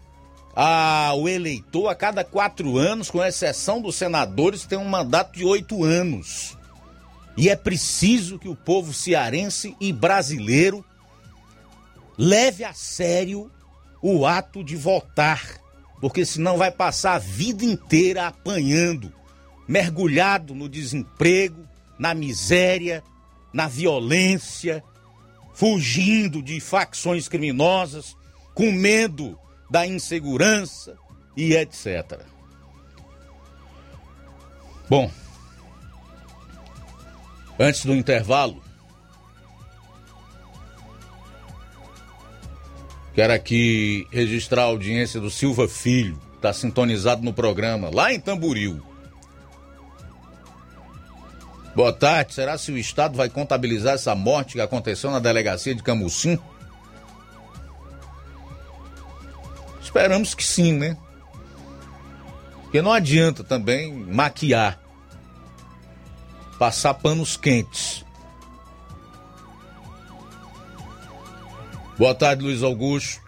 [0.55, 5.83] ao eleitor a cada quatro anos, com exceção dos senadores têm um mandato de oito
[5.83, 6.57] anos.
[7.37, 10.85] E é preciso que o povo cearense e brasileiro
[12.17, 13.51] leve a sério
[14.01, 15.66] o ato de votar
[16.01, 19.13] porque senão vai passar a vida inteira apanhando,
[19.67, 21.67] mergulhado no desemprego,
[21.99, 23.03] na miséria,
[23.53, 24.85] na violência,
[25.55, 28.17] fugindo de facções criminosas,
[28.55, 29.39] com medo
[29.71, 30.97] da insegurança
[31.37, 32.21] e etc.
[34.89, 35.11] Bom,
[37.59, 38.63] antes do intervalo,
[43.17, 48.79] Quero aqui registrar a audiência do Silva Filho, está sintonizado no programa, lá em Tamburil.
[51.75, 52.35] Boa tarde.
[52.35, 56.39] Será se o Estado vai contabilizar essa morte que aconteceu na delegacia de Camusim?
[59.81, 60.95] Esperamos que sim, né?
[62.65, 64.79] Porque não adianta também maquiar,
[66.59, 68.05] passar panos quentes.
[71.99, 73.23] Boa tarde, Luiz Augusto.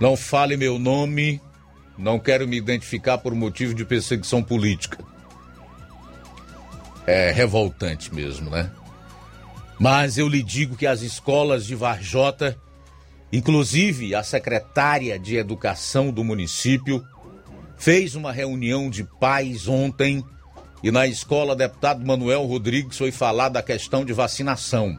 [0.00, 1.40] Não fale meu nome,
[1.98, 5.04] não quero me identificar por motivo de perseguição política.
[7.06, 8.70] É revoltante mesmo, né?
[9.78, 12.58] Mas eu lhe digo que as escolas de Varjota,
[13.30, 17.04] inclusive a secretária de Educação do município,
[17.76, 20.24] fez uma reunião de pais ontem
[20.82, 24.98] e na escola deputado Manuel Rodrigues foi falar da questão de vacinação.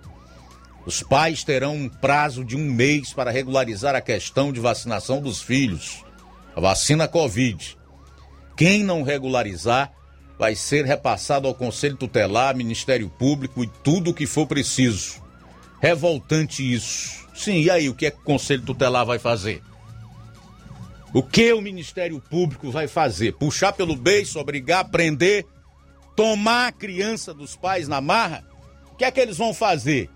[0.87, 5.41] Os pais terão um prazo de um mês para regularizar a questão de vacinação dos
[5.41, 6.01] filhos.
[6.55, 7.77] A vacina Covid.
[8.55, 9.91] Quem não regularizar
[10.39, 15.21] vai ser repassado ao Conselho Tutelar, Ministério Público e tudo o que for preciso.
[15.81, 17.27] Revoltante isso.
[17.35, 19.61] Sim, e aí o que é que o Conselho Tutelar vai fazer?
[21.13, 23.33] O que o Ministério Público vai fazer?
[23.33, 25.45] Puxar pelo beiço, obrigar, prender,
[26.15, 28.47] tomar a criança dos pais na marra?
[28.93, 30.09] O que é que eles vão fazer?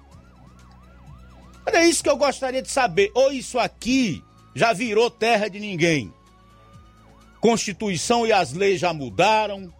[1.65, 3.11] Era isso que eu gostaria de saber.
[3.13, 6.13] Ou isso aqui já virou terra de ninguém?
[7.39, 9.73] Constituição e as leis já mudaram.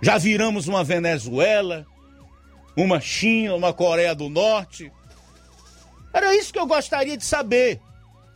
[0.00, 1.86] Já viramos uma Venezuela,
[2.76, 4.92] uma China, uma Coreia do Norte.
[6.12, 7.80] Era isso que eu gostaria de saber.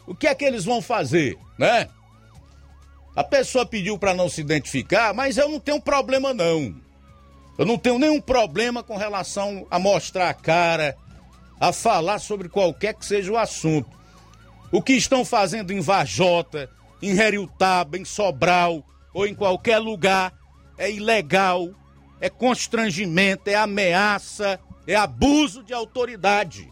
[0.07, 1.89] O que é que eles vão fazer, né?
[3.17, 6.75] A pessoa pediu para não se identificar, mas eu não tenho problema não.
[7.59, 10.97] Eu não tenho nenhum problema com relação a mostrar a cara,
[11.59, 13.91] a falar sobre qualquer que seja o assunto.
[14.71, 18.85] O que estão fazendo em Vajota, em Heriutaba, em Sobral
[19.15, 20.35] ou em qualquer lugar
[20.77, 21.71] é ilegal,
[22.21, 26.71] é constrangimento, é ameaça, é abuso de autoridade.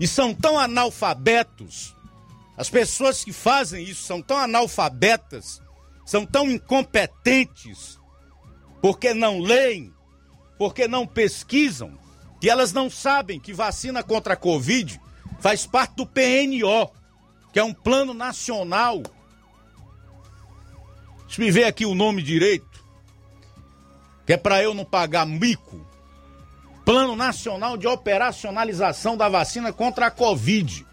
[0.00, 1.94] E são tão analfabetos,
[2.56, 5.62] as pessoas que fazem isso são tão analfabetas
[6.04, 7.98] são tão incompetentes,
[8.80, 9.92] porque não leem,
[10.58, 11.98] porque não pesquisam,
[12.42, 15.00] que elas não sabem que vacina contra a Covid
[15.38, 16.90] faz parte do PNO,
[17.52, 19.00] que é um plano nacional.
[21.24, 22.84] Deixa me ver aqui o nome direito,
[24.26, 25.86] que é para eu não pagar mico.
[26.84, 30.84] Plano Nacional de Operacionalização da Vacina contra a Covid.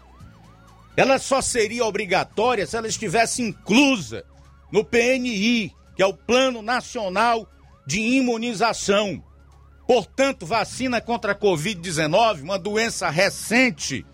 [0.96, 4.24] Ela só seria obrigatória se ela estivesse inclusa
[4.70, 7.44] no PNI, que é o Plano Nacional
[7.84, 9.20] de Imunização.
[9.90, 14.06] Portanto, vacina contra a Covid-19, uma doença recente,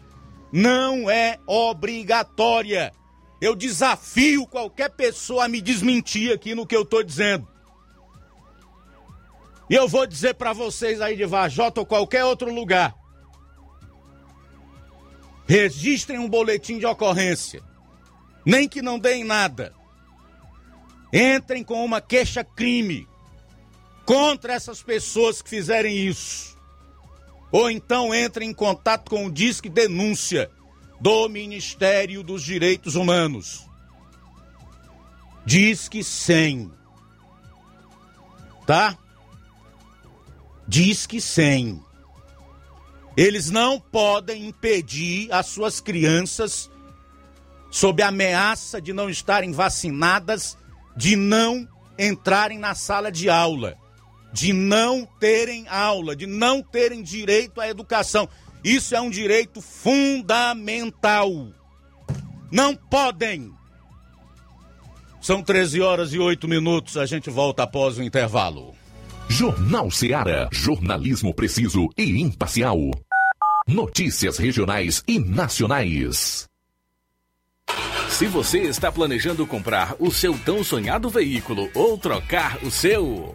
[0.51, 2.95] não é obrigatória.
[3.43, 7.47] Eu desafio qualquer pessoa a me desmentir aqui no que eu estou dizendo.
[9.69, 12.95] E eu vou dizer para vocês aí de Vajota ou qualquer outro lugar.
[15.47, 17.63] Registrem um boletim de ocorrência.
[18.47, 19.75] Nem que não deem nada.
[21.13, 23.07] Entrem com uma queixa-crime
[24.07, 26.57] contra essas pessoas que fizerem isso.
[27.51, 30.51] Ou então entrem em contato com o Disque Denúncia
[31.01, 33.67] do Ministério dos Direitos Humanos.
[35.45, 36.73] Disque 100.
[38.67, 38.97] Tá?
[40.67, 41.85] Disque 100.
[43.17, 46.71] Eles não podem impedir as suas crianças,
[47.71, 50.57] sob ameaça de não estarem vacinadas,
[50.97, 51.67] de não
[51.99, 53.79] entrarem na sala de aula,
[54.33, 58.29] de não terem aula, de não terem direito à educação.
[58.63, 61.31] Isso é um direito fundamental.
[62.51, 63.53] Não podem.
[65.21, 66.97] São 13 horas e 8 minutos.
[66.97, 68.75] A gente volta após o intervalo.
[69.29, 70.49] Jornal Seara.
[70.53, 72.79] Jornalismo preciso e imparcial.
[73.67, 76.47] Notícias regionais e nacionais.
[78.09, 83.35] Se você está planejando comprar o seu tão sonhado veículo ou trocar o seu.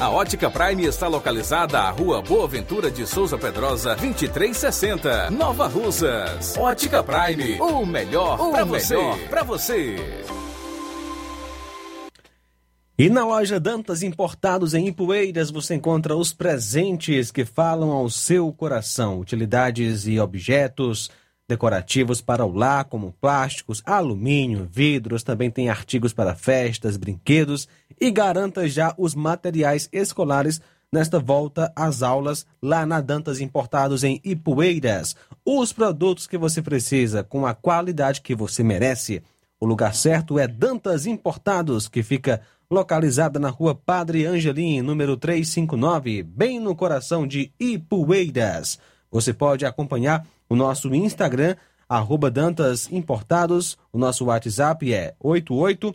[0.00, 6.56] A Ótica Prime está localizada à Rua Boa Ventura de Souza Pedrosa, 2360, Nova Russas.
[6.56, 8.96] Ótica Prime, o melhor para você.
[9.28, 9.96] Para você.
[12.96, 18.52] E na loja Dantas Importados em Ipueiras você encontra os presentes que falam ao seu
[18.52, 21.10] coração, utilidades e objetos
[21.48, 27.68] decorativos para o lar, como plásticos, alumínio, vidros, também tem artigos para festas, brinquedos
[28.00, 30.60] e garanta já os materiais escolares
[30.92, 35.16] nesta volta às aulas lá na Dantas Importados em Ipueiras.
[35.44, 39.22] Os produtos que você precisa com a qualidade que você merece.
[39.58, 46.22] O lugar certo é Dantas Importados, que fica localizada na rua Padre Angelim, número 359,
[46.22, 48.78] bem no coração de Ipueiras.
[49.10, 51.54] Você pode acompanhar o nosso Instagram,
[51.88, 53.78] arroba Dantas Importados.
[53.92, 55.94] O nosso WhatsApp é 88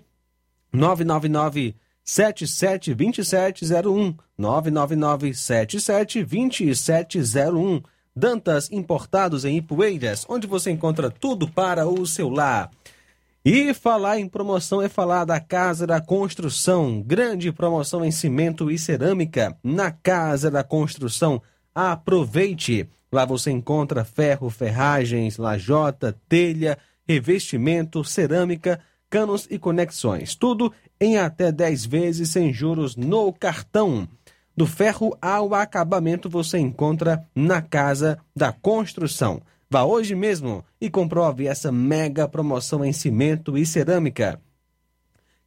[0.71, 1.75] 999
[2.08, 7.82] 772701 999 772701
[8.16, 12.72] Dantas Importados em Ipueiras, onde você encontra tudo para o seu lar.
[13.45, 17.03] E falar em promoção é falar da Casa da Construção.
[17.05, 21.39] Grande promoção em cimento e cerâmica na Casa da Construção.
[21.76, 22.89] Aproveite!
[23.12, 30.36] Lá você encontra ferro, ferragens, lajota, telha, revestimento, cerâmica, canos e conexões.
[30.36, 34.07] Tudo em até 10 vezes sem juros no cartão.
[34.55, 39.41] Do ferro ao acabamento você encontra na Casa da Construção.
[39.69, 44.41] Vá hoje mesmo e comprove essa mega promoção em cimento e cerâmica.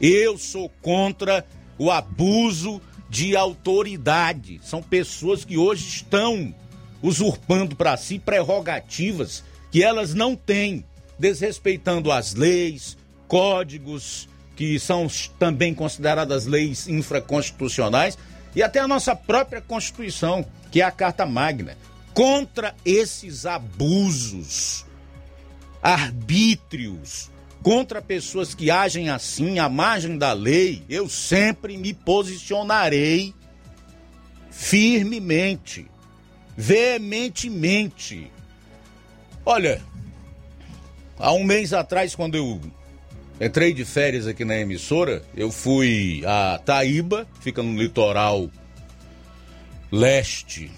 [0.00, 1.44] Eu sou contra
[1.78, 4.60] o abuso de autoridade.
[4.62, 6.54] São pessoas que hoje estão
[7.02, 10.84] usurpando para si prerrogativas que elas não têm,
[11.18, 12.96] desrespeitando as leis,
[13.26, 15.06] códigos que são
[15.38, 18.18] também consideradas leis infraconstitucionais
[18.54, 21.78] e até a nossa própria Constituição, que é a Carta Magna.
[22.12, 24.84] Contra esses abusos,
[25.82, 27.30] arbítrios,
[27.62, 33.34] contra pessoas que agem assim, à margem da lei, eu sempre me posicionarei
[34.50, 35.86] firmemente,
[36.56, 38.30] veementemente.
[39.44, 39.82] Olha,
[41.18, 42.60] há um mês atrás, quando eu
[43.40, 48.50] entrei de férias aqui na emissora, eu fui a Taíba, fica no litoral
[49.90, 50.70] leste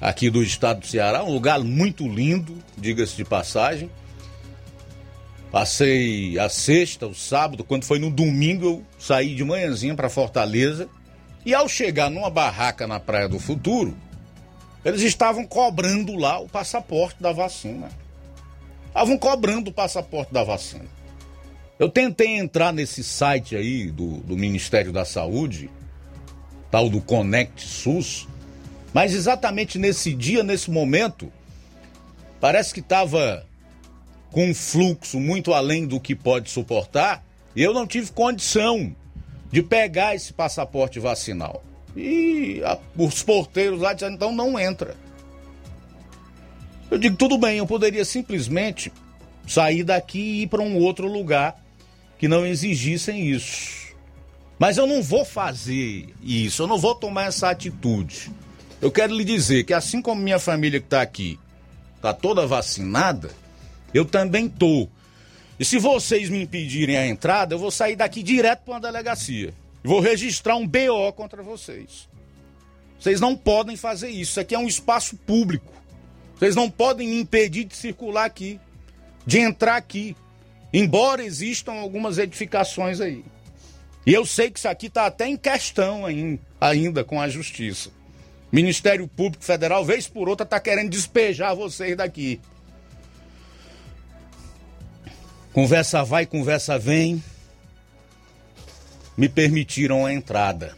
[0.00, 3.90] aqui do estado do Ceará, um lugar muito lindo, diga-se de passagem.
[5.54, 10.88] Passei a sexta, o sábado, quando foi no domingo, eu saí de manhãzinha para Fortaleza.
[11.46, 13.96] E ao chegar numa barraca na Praia do Futuro,
[14.84, 17.88] eles estavam cobrando lá o passaporte da vacina.
[18.88, 20.86] Estavam cobrando o passaporte da vacina.
[21.78, 25.70] Eu tentei entrar nesse site aí do, do Ministério da Saúde,
[26.68, 28.26] tal do Conect SUS,
[28.92, 31.32] mas exatamente nesse dia, nesse momento,
[32.40, 33.46] parece que estava
[34.34, 37.24] com um fluxo muito além do que pode suportar
[37.56, 38.94] eu não tive condição
[39.52, 41.62] de pegar esse passaporte vacinal.
[41.96, 44.96] E a, os porteiros lá disseram, então não entra.
[46.90, 48.92] Eu digo, tudo bem, eu poderia simplesmente
[49.46, 51.62] sair daqui e ir para um outro lugar
[52.18, 53.94] que não exigissem isso.
[54.58, 58.32] Mas eu não vou fazer isso, eu não vou tomar essa atitude.
[58.80, 61.38] Eu quero lhe dizer que assim como minha família que está aqui
[61.96, 63.30] está toda vacinada,
[63.94, 64.88] eu também tô.
[65.58, 69.54] E se vocês me impedirem a entrada, eu vou sair daqui direto para uma delegacia.
[69.84, 72.08] Vou registrar um BO contra vocês.
[72.98, 74.32] Vocês não podem fazer isso.
[74.32, 75.72] Isso aqui é um espaço público.
[76.36, 78.58] Vocês não podem me impedir de circular aqui,
[79.24, 80.16] de entrar aqui.
[80.72, 83.24] Embora existam algumas edificações aí.
[84.04, 86.04] E eu sei que isso aqui está até em questão
[86.60, 87.90] ainda com a justiça.
[88.50, 92.40] Ministério Público Federal, vez por outra, está querendo despejar vocês daqui.
[95.54, 97.22] Conversa vai, conversa vem.
[99.16, 100.76] Me permitiram a entrada.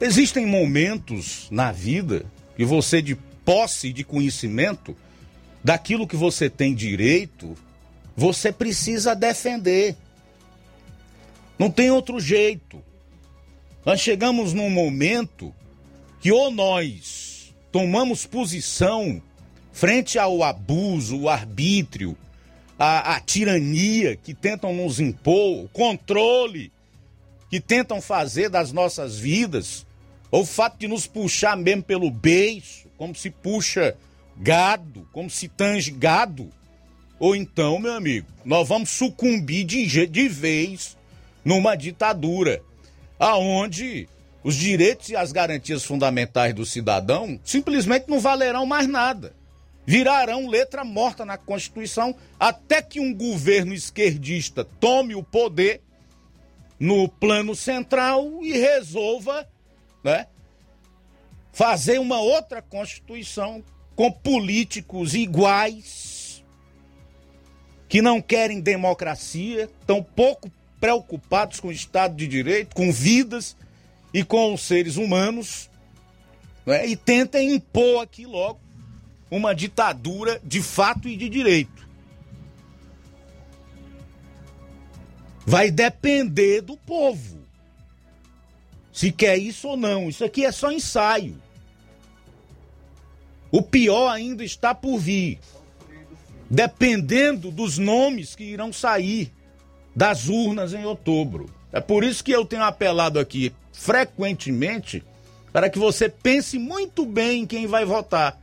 [0.00, 2.24] Existem momentos na vida
[2.56, 4.96] que você, de posse de conhecimento
[5.64, 7.56] daquilo que você tem direito,
[8.16, 9.96] você precisa defender.
[11.58, 12.80] Não tem outro jeito.
[13.84, 15.52] Nós chegamos num momento
[16.20, 19.20] que ou nós tomamos posição
[19.72, 22.16] frente ao abuso, o arbítrio,
[22.78, 26.72] a, a tirania que tentam nos impor, o controle
[27.50, 29.86] que tentam fazer das nossas vidas,
[30.30, 33.96] ou o fato de nos puxar mesmo pelo beiço, como se puxa
[34.36, 36.50] gado, como se tange gado,
[37.18, 40.96] ou então, meu amigo, nós vamos sucumbir de, de vez
[41.44, 42.60] numa ditadura,
[43.18, 44.08] aonde
[44.44, 49.32] os direitos e as garantias fundamentais do cidadão simplesmente não valerão mais nada.
[49.86, 55.80] Virarão letra morta na Constituição até que um governo esquerdista tome o poder
[56.78, 59.48] no plano central e resolva
[60.02, 60.26] né,
[61.52, 63.62] fazer uma outra Constituição
[63.94, 66.44] com políticos iguais
[67.88, 70.50] que não querem democracia, tão pouco
[70.80, 73.56] preocupados com o Estado de Direito, com vidas
[74.12, 75.70] e com os seres humanos
[76.66, 78.65] né, e tentem impor aqui logo
[79.30, 81.86] uma ditadura de fato e de direito.
[85.44, 87.38] Vai depender do povo.
[88.92, 90.08] Se quer isso ou não.
[90.08, 91.36] Isso aqui é só ensaio.
[93.50, 95.38] O pior ainda está por vir.
[96.50, 99.32] Dependendo dos nomes que irão sair
[99.94, 101.48] das urnas em outubro.
[101.72, 105.02] É por isso que eu tenho apelado aqui frequentemente
[105.52, 108.40] para que você pense muito bem em quem vai votar.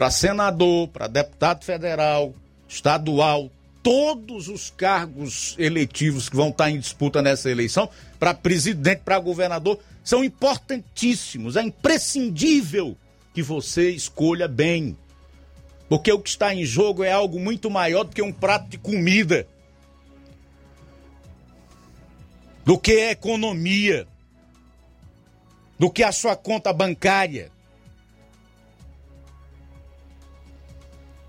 [0.00, 2.34] Para senador, para deputado federal,
[2.66, 3.50] estadual,
[3.82, 7.86] todos os cargos eletivos que vão estar em disputa nessa eleição,
[8.18, 11.54] para presidente, para governador, são importantíssimos.
[11.54, 12.96] É imprescindível
[13.34, 14.96] que você escolha bem.
[15.86, 18.78] Porque o que está em jogo é algo muito maior do que um prato de
[18.78, 19.46] comida,
[22.64, 24.08] do que a economia,
[25.78, 27.52] do que a sua conta bancária.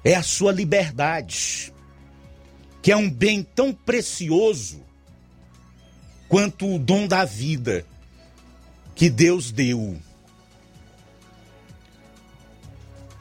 [0.03, 1.71] É a sua liberdade,
[2.81, 4.81] que é um bem tão precioso
[6.27, 7.85] quanto o dom da vida
[8.95, 9.97] que Deus deu.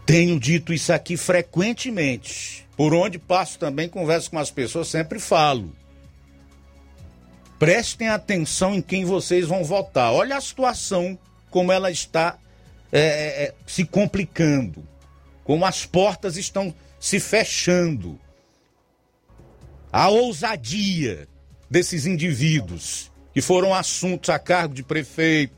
[0.07, 2.67] Tenho dito isso aqui frequentemente.
[2.77, 5.73] Por onde passo também, converso com as pessoas, sempre falo.
[7.59, 10.13] Prestem atenção em quem vocês vão votar.
[10.13, 11.19] Olha a situação
[11.51, 12.39] como ela está
[12.91, 14.83] é, é, é, se complicando,
[15.51, 18.21] como as portas estão se fechando.
[19.93, 21.27] a ousadia
[21.69, 25.57] desses indivíduos que foram assuntos a cargo de prefeito,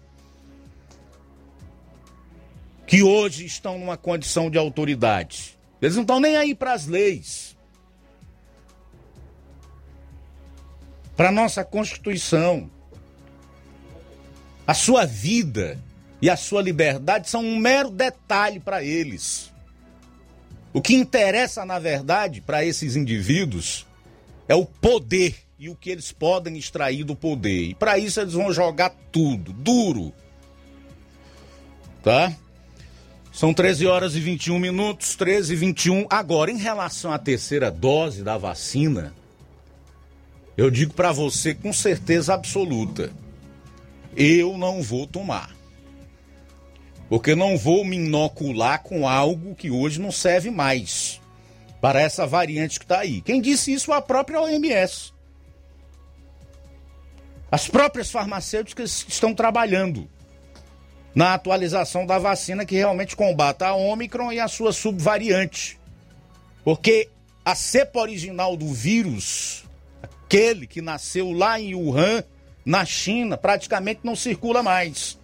[2.86, 5.58] que hoje estão numa condição de autoridade.
[5.82, 7.54] Eles não estão nem aí para as leis.
[11.14, 12.70] Para a nossa Constituição.
[14.66, 15.78] A sua vida
[16.22, 19.51] e a sua liberdade são um mero detalhe para eles.
[20.72, 23.86] O que interessa, na verdade, para esses indivíduos
[24.48, 27.68] é o poder e o que eles podem extrair do poder.
[27.68, 30.12] E para isso eles vão jogar tudo, duro.
[32.02, 32.34] Tá?
[33.32, 36.06] São 13 horas e 21 minutos, 13 e 21.
[36.10, 39.14] Agora, em relação à terceira dose da vacina,
[40.56, 43.10] eu digo para você com certeza absoluta:
[44.16, 45.50] eu não vou tomar.
[47.12, 51.20] Porque não vou me inocular com algo que hoje não serve mais
[51.78, 53.20] para essa variante que está aí.
[53.20, 55.12] Quem disse isso a própria OMS.
[57.50, 60.08] As próprias farmacêuticas estão trabalhando
[61.14, 65.78] na atualização da vacina que realmente combata a Omicron e a sua subvariante.
[66.64, 67.10] Porque
[67.44, 69.66] a cepa original do vírus,
[70.02, 72.24] aquele que nasceu lá em Wuhan,
[72.64, 75.20] na China, praticamente não circula mais.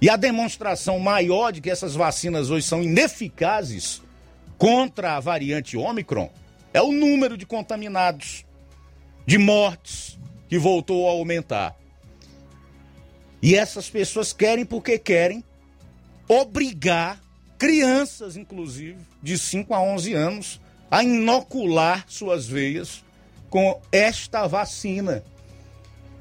[0.00, 4.00] E a demonstração maior de que essas vacinas hoje são ineficazes
[4.56, 6.30] contra a variante Omicron
[6.72, 8.44] é o número de contaminados,
[9.26, 10.18] de mortes,
[10.48, 11.76] que voltou a aumentar.
[13.42, 15.44] E essas pessoas querem porque querem
[16.28, 17.20] obrigar
[17.58, 20.60] crianças, inclusive, de 5 a 11 anos,
[20.90, 23.04] a inocular suas veias
[23.48, 25.24] com esta vacina,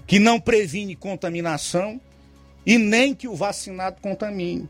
[0.05, 2.01] que não previne contaminação
[2.69, 4.69] e nem que o vacinado contamine.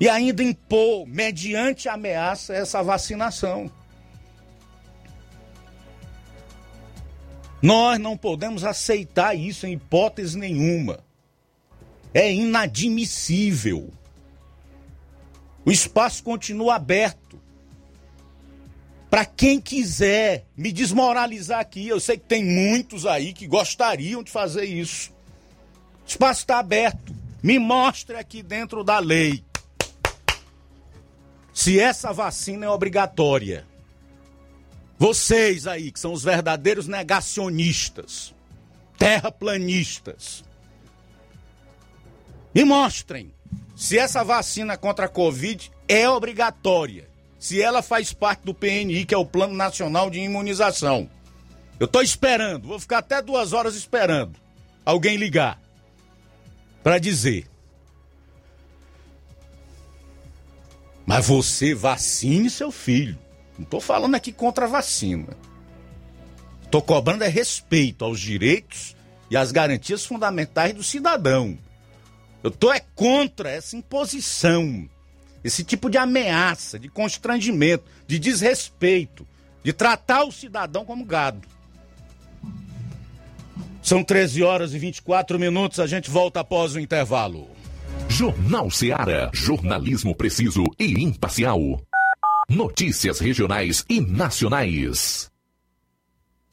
[0.00, 3.70] E ainda impor, mediante ameaça, essa vacinação.
[7.62, 10.98] Nós não podemos aceitar isso em hipótese nenhuma.
[12.12, 13.88] É inadmissível.
[15.64, 17.40] O espaço continua aberto.
[19.08, 24.30] Para quem quiser me desmoralizar aqui, eu sei que tem muitos aí que gostariam de
[24.32, 25.12] fazer isso.
[26.04, 27.17] O espaço está aberto.
[27.42, 29.44] Me mostre aqui dentro da lei
[31.52, 33.66] se essa vacina é obrigatória.
[34.98, 38.34] Vocês aí, que são os verdadeiros negacionistas,
[38.96, 40.44] terraplanistas,
[42.54, 43.32] me mostrem
[43.76, 47.08] se essa vacina contra a Covid é obrigatória,
[47.38, 51.08] se ela faz parte do PNI, que é o Plano Nacional de Imunização.
[51.78, 54.34] Eu estou esperando, vou ficar até duas horas esperando
[54.84, 55.60] alguém ligar
[56.82, 57.48] para dizer.
[61.06, 63.18] Mas você vacine seu filho.
[63.56, 65.36] Não estou falando aqui contra a vacina.
[66.62, 68.94] Estou cobrando é respeito aos direitos
[69.30, 71.58] e às garantias fundamentais do cidadão.
[72.42, 74.88] Eu estou é contra essa imposição,
[75.42, 79.26] esse tipo de ameaça, de constrangimento, de desrespeito,
[79.64, 81.48] de tratar o cidadão como gado.
[83.88, 87.48] São 13 horas e 24 minutos, a gente volta após o intervalo.
[88.06, 89.30] Jornal Seara.
[89.32, 91.58] Jornalismo preciso e imparcial.
[92.50, 95.30] Notícias regionais e nacionais.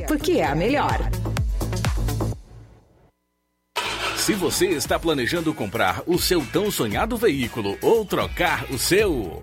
[0.00, 0.98] porque é a melhor.
[4.16, 9.42] Se você está planejando comprar o seu tão sonhado veículo ou trocar o seu.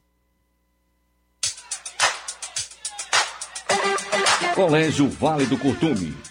[4.55, 6.30] Colégio Vale do Curtume.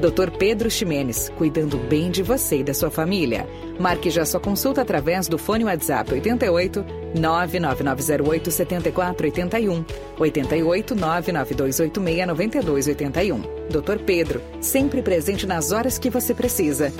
[0.00, 0.30] Dr.
[0.38, 3.46] Pedro Ximenes, cuidando bem de você e da sua família.
[3.78, 6.82] Marque já sua consulta através do fone WhatsApp 88
[7.14, 9.84] 99908 7481
[10.18, 13.40] 88 99286 9281.
[13.68, 14.02] Dr.
[14.06, 16.90] Pedro, sempre presente nas horas que você precisa.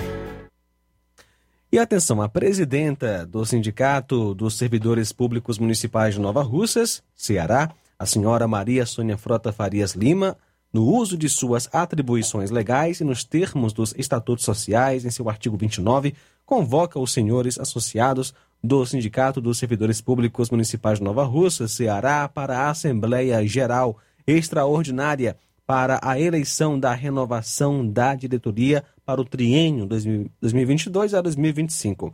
[1.71, 8.05] E atenção, a presidenta do Sindicato dos Servidores Públicos Municipais de Nova Russas, Ceará, a
[8.05, 10.37] senhora Maria Sônia Frota Farias Lima,
[10.71, 15.57] no uso de suas atribuições legais e nos termos dos estatutos sociais, em seu artigo
[15.57, 16.15] 29,
[16.45, 18.33] convoca os senhores associados
[18.63, 25.37] do Sindicato dos Servidores Públicos Municipais de Nova Russa, Ceará, para a Assembleia Geral Extraordinária
[25.65, 32.13] para a eleição da renovação da diretoria para o triênio 2022 a 2025,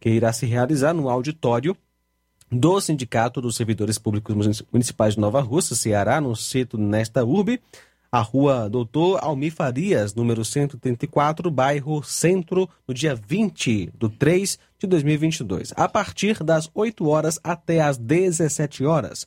[0.00, 1.76] que irá se realizar no auditório
[2.50, 7.60] do Sindicato dos Servidores Públicos Municipais de Nova Russa, Ceará, no sítio nesta urbe,
[8.14, 14.86] a rua Doutor Almir Farias, número 134, bairro Centro, no dia 20 de 3 de
[14.86, 19.26] 2022, a partir das 8 horas até as 17 horas.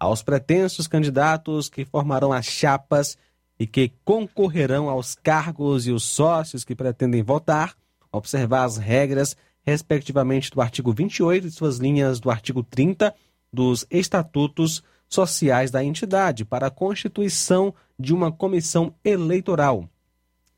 [0.00, 3.16] Aos pretensos candidatos que formarão as chapas
[3.56, 7.76] e que concorrerão aos cargos e os sócios que pretendem votar,
[8.10, 13.14] observar as regras, respectivamente, do artigo 28 e suas linhas do artigo 30
[13.52, 19.88] dos estatutos sociais da entidade para a constituição de uma comissão eleitoral,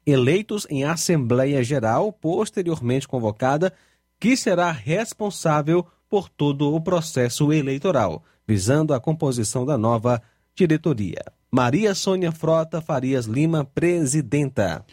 [0.07, 3.73] eleitos em Assembleia Geral posteriormente convocada,
[4.19, 10.23] que será responsável por todo o processo eleitoral, visando a composição da nova
[10.55, 11.23] diretoria.
[11.51, 14.85] Maria Sônia Frota Farias Lima, presidenta.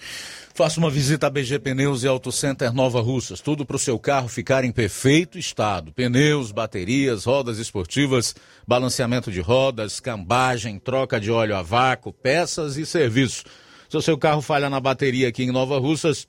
[0.55, 3.41] Faça uma visita a BG Pneus e Auto Center Nova Russas.
[3.41, 5.91] Tudo para o seu carro ficar em perfeito estado.
[5.91, 8.35] Pneus, baterias, rodas esportivas,
[8.67, 13.45] balanceamento de rodas, cambagem, troca de óleo a vácuo, peças e serviços.
[13.89, 16.27] Se o seu carro falha na bateria aqui em Nova Russas,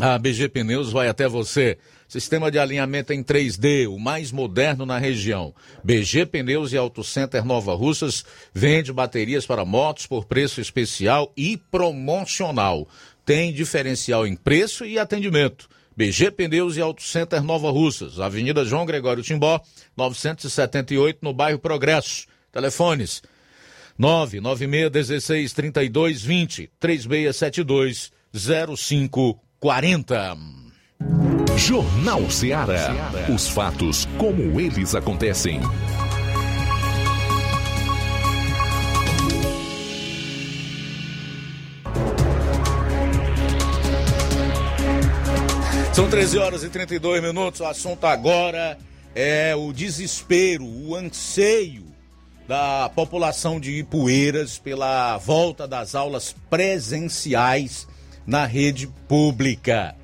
[0.00, 1.76] a BG Pneus vai até você.
[2.08, 5.54] Sistema de alinhamento em 3D, o mais moderno na região.
[5.84, 11.56] BG Pneus e Auto Center Nova Russas vende baterias para motos por preço especial e
[11.56, 12.88] promocional.
[13.24, 15.68] Tem diferencial em preço e atendimento.
[15.96, 19.60] BG Pneus e Auto Center Nova Russas, Avenida João Gregório Timbó,
[19.96, 22.26] 978, no bairro Progresso.
[22.50, 23.22] Telefones
[23.98, 30.38] 996 16 32 20 3672 0540.
[31.58, 33.12] Jornal Ceará.
[33.32, 35.60] Os fatos como eles acontecem.
[45.92, 47.60] São 13 horas e 32 minutos.
[47.60, 48.78] O assunto agora
[49.14, 51.84] é o desespero, o anseio
[52.46, 57.86] da população de Ipueiras pela volta das aulas presenciais
[58.26, 59.96] na rede pública.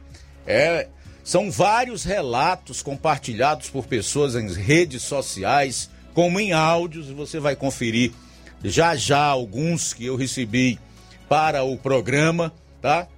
[0.46, 0.88] É
[1.26, 8.12] são vários relatos compartilhados por pessoas em redes sociais, como em áudios, você vai conferir
[8.62, 10.78] já já alguns que eu recebi
[11.28, 13.08] para o programa, tá?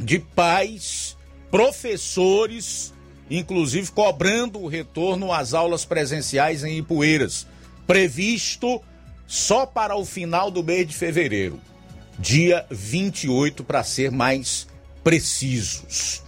[0.00, 1.13] De pais,
[1.54, 2.92] professores,
[3.30, 7.46] inclusive cobrando o retorno às aulas presenciais em Ipueiras,
[7.86, 8.82] previsto
[9.24, 11.60] só para o final do mês de fevereiro,
[12.18, 14.66] dia 28 para ser mais
[15.04, 16.24] precisos.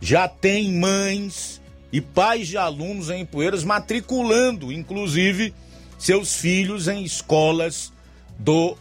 [0.00, 1.60] Já tem mães
[1.92, 5.52] e pais de alunos em Poeiras matriculando, inclusive,
[5.98, 7.92] seus filhos em escolas
[8.38, 8.76] do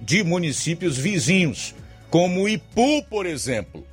[0.00, 1.74] de municípios vizinhos,
[2.08, 3.86] como Ipu, por exemplo.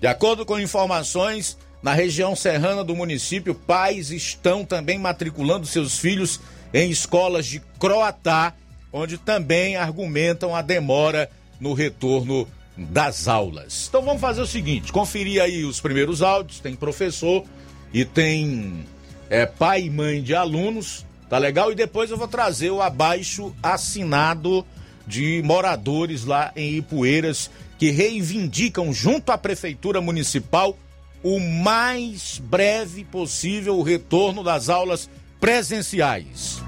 [0.00, 6.40] De acordo com informações, na região serrana do município, pais estão também matriculando seus filhos
[6.72, 8.54] em escolas de Croatá,
[8.92, 11.30] onde também argumentam a demora
[11.60, 13.86] no retorno das aulas.
[13.88, 17.44] Então vamos fazer o seguinte: conferir aí os primeiros áudios, tem professor
[17.92, 18.84] e tem
[19.30, 21.70] é, pai e mãe de alunos, tá legal?
[21.70, 24.66] E depois eu vou trazer o abaixo assinado
[25.06, 27.50] de moradores lá em Ipueiras
[27.84, 30.74] que reivindicam junto à prefeitura municipal
[31.22, 36.62] o mais breve possível o retorno das aulas presenciais.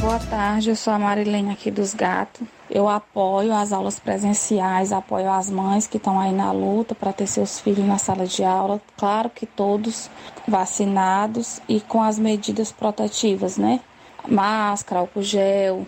[0.00, 2.46] Boa tarde, eu sou a Marilene aqui dos Gatos.
[2.70, 7.26] Eu apoio as aulas presenciais, apoio as mães que estão aí na luta para ter
[7.26, 8.80] seus filhos na sala de aula.
[8.96, 10.08] Claro que todos
[10.46, 13.80] vacinados e com as medidas protetivas, né?
[14.28, 15.84] Máscara, álcool gel,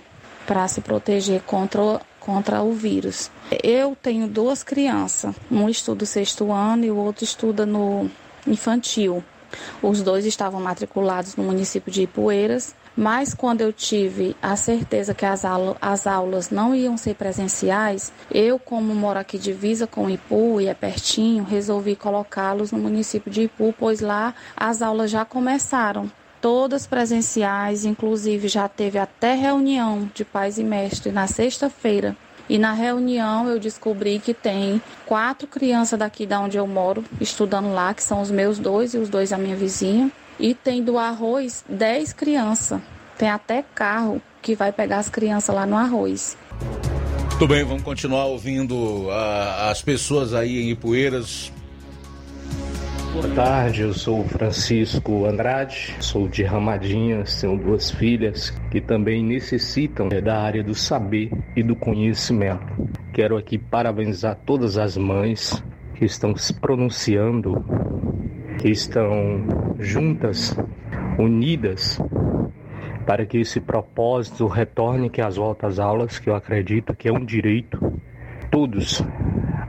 [0.49, 3.31] para se proteger contra, contra o vírus.
[3.63, 8.11] Eu tenho duas crianças, um estuda o sexto ano e o outro estuda no
[8.47, 9.23] infantil.
[9.83, 15.27] Os dois estavam matriculados no município de Ipueiras mas quando eu tive a certeza que
[15.27, 20.61] as, aula, as aulas não iam ser presenciais, eu, como moro aqui divisa com Ipu
[20.61, 26.11] e é pertinho, resolvi colocá-los no município de Ipu, pois lá as aulas já começaram
[26.45, 32.15] todas presenciais, inclusive já teve até reunião de pais e mestres na sexta-feira.
[32.47, 37.73] E na reunião eu descobri que tem quatro crianças daqui da onde eu moro estudando
[37.73, 40.13] lá, que são os meus dois e os dois da minha vizinha.
[40.39, 42.79] E tem do arroz 10 crianças.
[43.17, 46.37] Tem até carro que vai pegar as crianças lá no arroz.
[47.39, 48.75] Tudo bem, vamos continuar ouvindo
[49.07, 51.51] uh, as pessoas aí em Ipueiras.
[53.15, 60.09] Boa tarde, eu sou Francisco Andrade, sou de Ramadinhas, tenho duas filhas que também necessitam
[60.11, 62.67] é, da área do saber e do conhecimento.
[63.13, 65.63] Quero aqui parabenizar todas as mães
[65.95, 67.65] que estão se pronunciando
[68.59, 70.57] que estão juntas,
[71.17, 72.01] unidas,
[73.07, 77.25] para que esse propósito retorne que as voltas aulas, que eu acredito que é um
[77.25, 77.79] direito,
[78.51, 79.05] todos,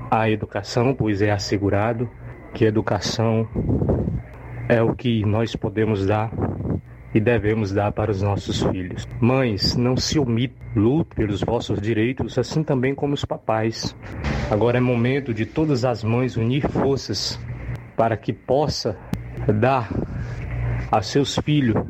[0.10, 2.10] à educação, pois é assegurado
[2.56, 3.46] que educação
[4.70, 6.32] é o que nós podemos dar
[7.14, 9.06] e devemos dar para os nossos filhos.
[9.20, 13.94] Mães, não se omitam, lute pelos vossos direitos, assim também como os papais.
[14.50, 17.38] Agora é momento de todas as mães unir forças
[17.98, 18.98] para que possa
[19.60, 19.90] dar
[20.90, 21.86] a seus filhos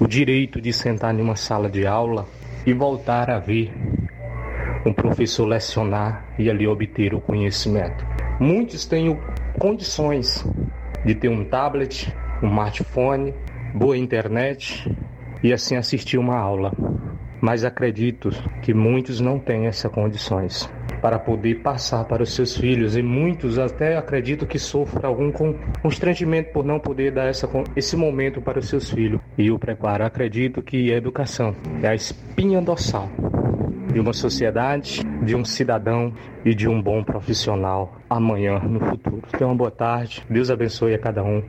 [0.00, 2.26] o direito de sentar em uma sala de aula
[2.64, 3.70] e voltar a ver
[4.86, 8.04] um professor lecionar e ali obter o conhecimento.
[8.40, 9.10] Muitos têm
[9.58, 10.44] condições
[11.04, 12.12] de ter um tablet,
[12.42, 13.34] um smartphone,
[13.74, 14.90] boa internet
[15.42, 16.72] e assim assistir uma aula.
[17.40, 18.30] Mas acredito
[18.62, 20.68] que muitos não têm essas condições
[21.02, 25.30] para poder passar para os seus filhos e muitos até acredito que sofram algum
[25.82, 29.20] constrangimento por não poder dar essa, esse momento para os seus filhos.
[29.36, 33.10] E o preparo, acredito que a educação é a espinha dorsal
[33.94, 36.12] de uma sociedade, de um cidadão
[36.44, 39.22] e de um bom profissional amanhã no futuro.
[39.30, 40.26] Tenha uma boa tarde.
[40.28, 41.44] Deus abençoe a cada um.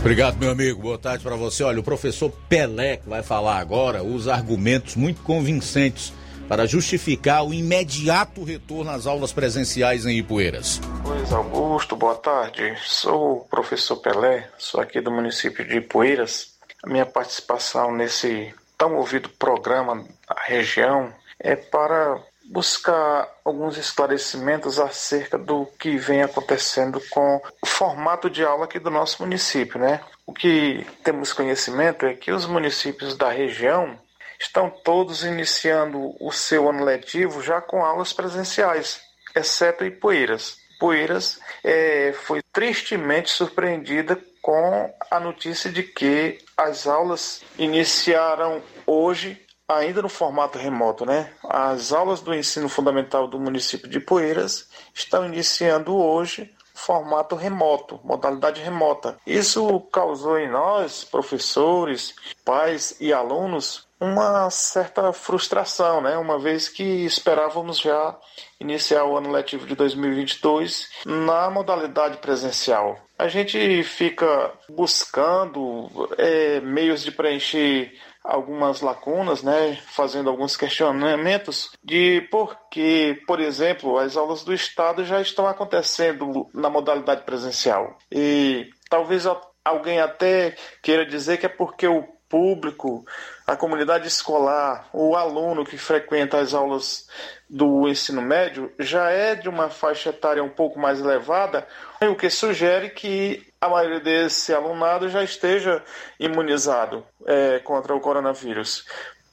[0.00, 0.82] Obrigado, meu amigo.
[0.82, 1.62] Boa tarde para você.
[1.62, 6.12] Olha, o professor Pelé, que vai falar agora, usa argumentos muito convincentes
[6.48, 10.80] para justificar o imediato retorno às aulas presenciais em Ipueiras.
[11.04, 12.74] Pois, Augusto, boa tarde.
[12.82, 16.48] Sou o professor Pelé, sou aqui do município de Ipueiras.
[16.84, 25.36] A minha participação nesse tão ouvido programa da região é para buscar alguns esclarecimentos acerca
[25.36, 30.00] do que vem acontecendo com o formato de aula aqui do nosso município, né?
[30.24, 33.98] O que temos conhecimento é que os municípios da região
[34.38, 39.00] estão todos iniciando o seu ano letivo já com aulas presenciais,
[39.34, 40.58] exceto Ipueiras.
[40.78, 50.02] Poeiras é, foi tristemente surpreendida com a notícia de que as aulas iniciaram hoje ainda
[50.02, 51.32] no formato remoto, né?
[51.44, 58.60] As aulas do ensino fundamental do município de Poeiras estão iniciando hoje formato remoto, modalidade
[58.60, 59.18] remota.
[59.26, 62.14] Isso causou em nós, professores,
[62.44, 66.18] pais e alunos, uma certa frustração, né?
[66.18, 68.14] Uma vez que esperávamos já
[68.60, 72.98] iniciar o ano letivo de 2022 na modalidade presencial.
[73.18, 77.90] A gente fica buscando é, meios de preencher
[78.26, 85.04] algumas lacunas, né, fazendo alguns questionamentos de por que, por exemplo, as aulas do Estado
[85.04, 87.96] já estão acontecendo na modalidade presencial.
[88.10, 89.24] E talvez
[89.64, 93.04] alguém até queira dizer que é porque o público,
[93.46, 97.08] a comunidade escolar, o aluno que frequenta as aulas
[97.48, 101.66] do ensino médio já é de uma faixa etária um pouco mais elevada,
[102.02, 105.82] o que sugere que a maioria desse alunado já esteja
[106.18, 108.84] imunizado é, contra o coronavírus.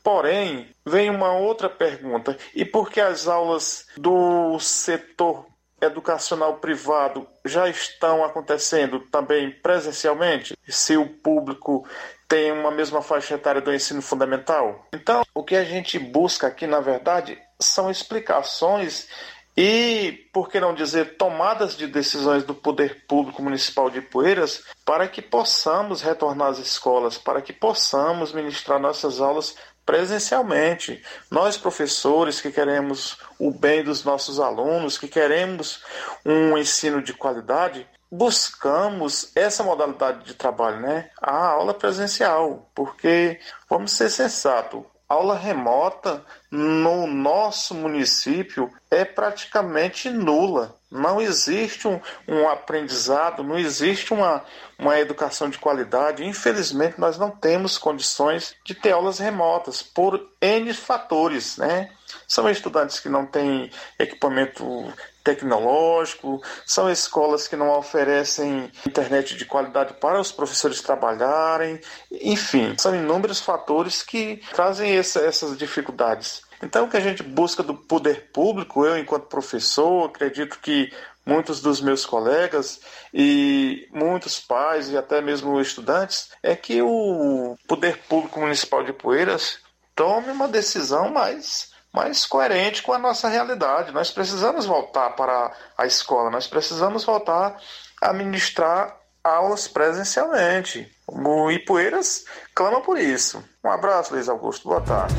[0.03, 5.45] Porém, vem uma outra pergunta: e por que as aulas do setor
[5.81, 11.87] educacional privado já estão acontecendo também presencialmente, se o público
[12.27, 14.87] tem uma mesma faixa etária do ensino fundamental?
[14.93, 19.07] Então, o que a gente busca aqui, na verdade, são explicações
[19.55, 25.07] e, por que não dizer, tomadas de decisões do poder público municipal de Poeiras para
[25.07, 29.55] que possamos retornar às escolas, para que possamos ministrar nossas aulas
[29.85, 31.03] presencialmente.
[31.29, 35.83] Nós, professores que queremos o bem dos nossos alunos, que queremos
[36.25, 41.09] um ensino de qualidade, buscamos essa modalidade de trabalho, né?
[41.19, 50.75] A aula presencial, porque vamos ser sensatos, aula remota no nosso município é praticamente nula.
[50.91, 54.43] Não existe um, um, aprendizado, não existe uma,
[54.77, 56.23] uma educação de qualidade.
[56.23, 61.57] Infelizmente, nós não temos condições de ter aulas remotas por N fatores.
[61.57, 61.89] Né?
[62.27, 64.93] São estudantes que não têm equipamento
[65.23, 71.79] tecnológico, são escolas que não oferecem internet de qualidade para os professores trabalharem,
[72.11, 76.41] enfim, são inúmeros fatores que trazem essa, essas dificuldades.
[76.61, 80.91] Então, o que a gente busca do poder público, eu, enquanto professor, acredito que
[81.25, 82.81] muitos dos meus colegas
[83.13, 89.59] e muitos pais e até mesmo estudantes, é que o poder público municipal de Poeiras
[89.95, 93.91] tome uma decisão mais mais coerente com a nossa realidade.
[93.91, 97.55] Nós precisamos voltar para a escola, nós precisamos voltar
[98.01, 100.91] a ministrar aulas presencialmente.
[101.07, 103.43] O Ipueiras clama por isso.
[103.63, 104.67] Um abraço, Luiz Augusto.
[104.67, 105.13] Boa tarde.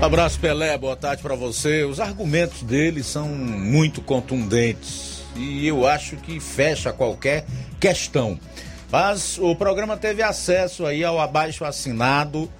[0.00, 0.76] Abraço, Pelé.
[0.76, 1.82] Boa tarde para você.
[1.84, 7.44] Os argumentos dele são muito contundentes e eu acho que fecha qualquer
[7.80, 8.38] questão.
[8.90, 12.50] Mas o programa teve acesso aí ao abaixo assinado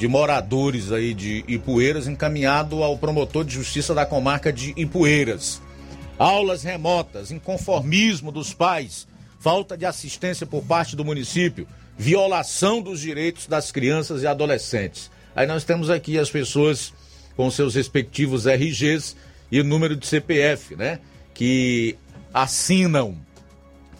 [0.00, 5.60] de moradores aí de Ipueiras encaminhado ao promotor de justiça da comarca de Ipueiras.
[6.18, 9.06] Aulas remotas, inconformismo dos pais,
[9.38, 11.68] falta de assistência por parte do município,
[11.98, 15.10] violação dos direitos das crianças e adolescentes.
[15.36, 16.94] Aí nós temos aqui as pessoas
[17.36, 19.14] com seus respectivos RGs
[19.52, 20.98] e o número de CPF, né?
[21.34, 21.94] Que
[22.32, 23.18] assinam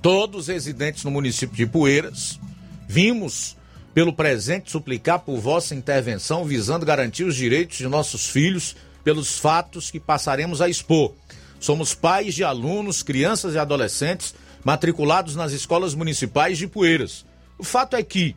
[0.01, 2.41] todos residentes no município de Poeiras.
[2.89, 3.55] Vimos
[3.95, 9.91] pelo presente suplicar por vossa intervenção visando garantir os direitos de nossos filhos pelos fatos
[9.91, 11.15] que passaremos a expor.
[11.59, 14.35] Somos pais de alunos, crianças e adolescentes
[14.65, 17.25] matriculados nas escolas municipais de Poeiras.
[17.59, 18.35] O fato é que,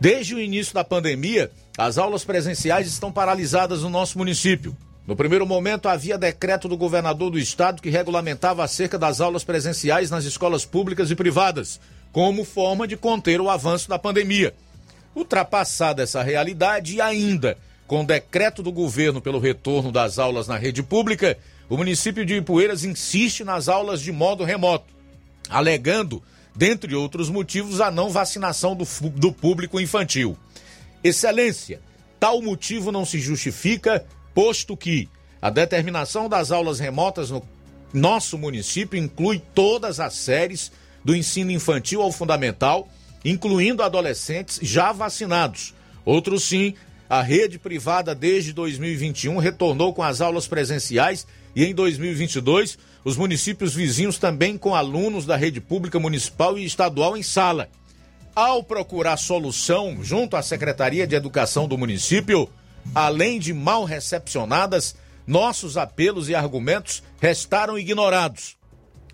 [0.00, 4.76] desde o início da pandemia, as aulas presenciais estão paralisadas no nosso município.
[5.06, 10.10] No primeiro momento, havia decreto do governador do estado que regulamentava acerca das aulas presenciais
[10.10, 11.78] nas escolas públicas e privadas,
[12.14, 14.54] como forma de conter o avanço da pandemia.
[15.16, 17.58] Ultrapassada essa realidade e ainda
[17.88, 21.36] com decreto do governo pelo retorno das aulas na rede pública,
[21.68, 24.94] o município de Ipueiras insiste nas aulas de modo remoto,
[25.50, 26.22] alegando
[26.54, 30.38] dentre outros motivos, a não vacinação do, do público infantil.
[31.02, 31.80] Excelência,
[32.20, 35.08] tal motivo não se justifica, posto que
[35.42, 37.42] a determinação das aulas remotas no
[37.92, 40.70] nosso município inclui todas as séries
[41.04, 42.88] do ensino infantil ao fundamental,
[43.24, 45.74] incluindo adolescentes já vacinados.
[46.04, 46.74] Outros sim,
[47.08, 53.74] a rede privada desde 2021 retornou com as aulas presenciais e em 2022 os municípios
[53.74, 57.68] vizinhos também com alunos da rede pública municipal e estadual em sala.
[58.34, 62.48] Ao procurar solução junto à Secretaria de Educação do município,
[62.94, 68.56] além de mal recepcionadas, nossos apelos e argumentos restaram ignorados.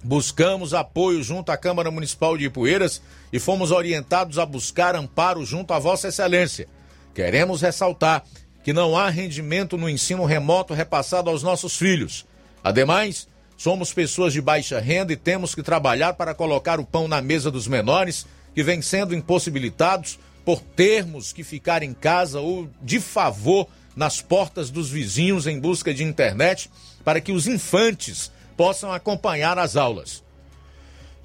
[0.02, 3.02] Buscamos apoio junto à Câmara Municipal de Ipueiras
[3.32, 6.66] e fomos orientados a buscar amparo junto a Vossa Excelência.
[7.14, 8.24] Queremos ressaltar
[8.62, 12.26] que não há rendimento no ensino remoto repassado aos nossos filhos.
[12.62, 13.28] Ademais,
[13.60, 17.50] Somos pessoas de baixa renda e temos que trabalhar para colocar o pão na mesa
[17.50, 23.68] dos menores que vêm sendo impossibilitados por termos que ficar em casa ou de favor
[23.94, 26.70] nas portas dos vizinhos em busca de internet
[27.04, 30.22] para que os infantes possam acompanhar as aulas.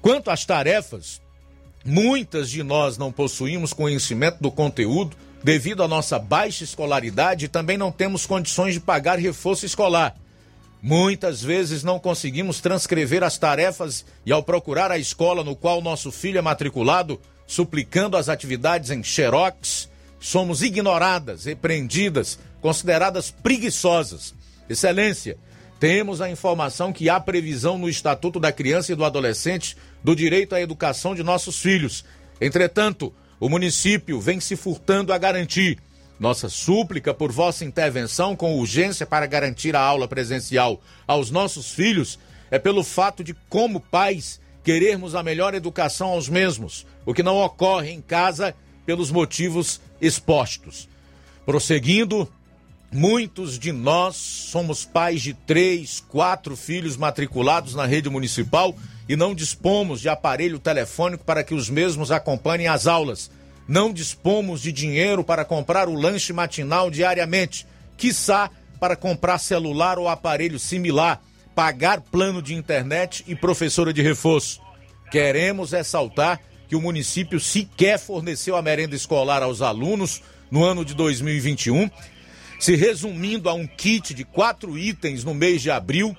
[0.00, 1.20] Quanto às tarefas,
[1.84, 5.14] muitas de nós não possuímos conhecimento do conteúdo
[5.44, 10.16] devido à nossa baixa escolaridade e também não temos condições de pagar reforço escolar.
[10.80, 16.10] Muitas vezes não conseguimos transcrever as tarefas e, ao procurar a escola no qual nosso
[16.10, 24.34] filho é matriculado, suplicando as atividades em xerox, somos ignoradas, repreendidas, consideradas preguiçosas.
[24.70, 25.36] Excelência,
[25.78, 30.54] temos a informação que há previsão no Estatuto da Criança e do Adolescente do direito
[30.54, 32.04] à educação de nossos filhos.
[32.40, 35.78] Entretanto, o município vem se furtando a garantir
[36.18, 42.18] nossa súplica por vossa intervenção com urgência para garantir a aula presencial aos nossos filhos
[42.50, 47.36] é pelo fato de, como pais, querermos a melhor educação aos mesmos, o que não
[47.38, 48.54] ocorre em casa
[48.84, 50.88] pelos motivos expostos.
[51.44, 52.28] Prosseguindo,
[52.92, 58.74] muitos de nós somos pais de três, quatro filhos matriculados na rede municipal
[59.08, 63.30] e não dispomos de aparelho telefônico para que os mesmos acompanhem as aulas
[63.68, 70.08] não dispomos de dinheiro para comprar o lanche matinal diariamente, quiçá para comprar celular ou
[70.08, 71.20] aparelho similar,
[71.54, 74.60] pagar plano de internet e professora de reforço.
[75.10, 80.94] Queremos ressaltar que o município sequer forneceu a merenda escolar aos alunos no ano de
[80.94, 81.90] 2021,
[82.58, 86.16] se resumindo a um kit de quatro itens no mês de abril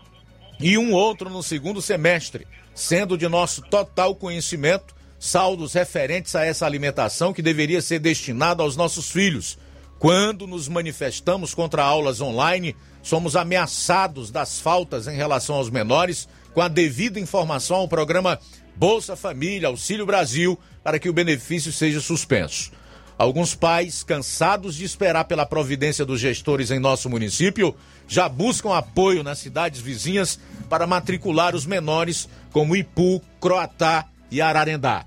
[0.60, 6.66] e um outro no segundo semestre, sendo de nosso total conhecimento saldos referentes a essa
[6.66, 9.58] alimentação que deveria ser destinada aos nossos filhos.
[10.00, 16.62] Quando nos manifestamos contra aulas online, somos ameaçados das faltas em relação aos menores, com
[16.62, 18.40] a devida informação ao programa
[18.76, 22.72] Bolsa Família, Auxílio Brasil, para que o benefício seja suspenso.
[23.18, 27.76] Alguns pais, cansados de esperar pela providência dos gestores em nosso município,
[28.08, 30.40] já buscam apoio nas cidades vizinhas
[30.70, 35.04] para matricular os menores, como Ipu, Croatá e Ararendá.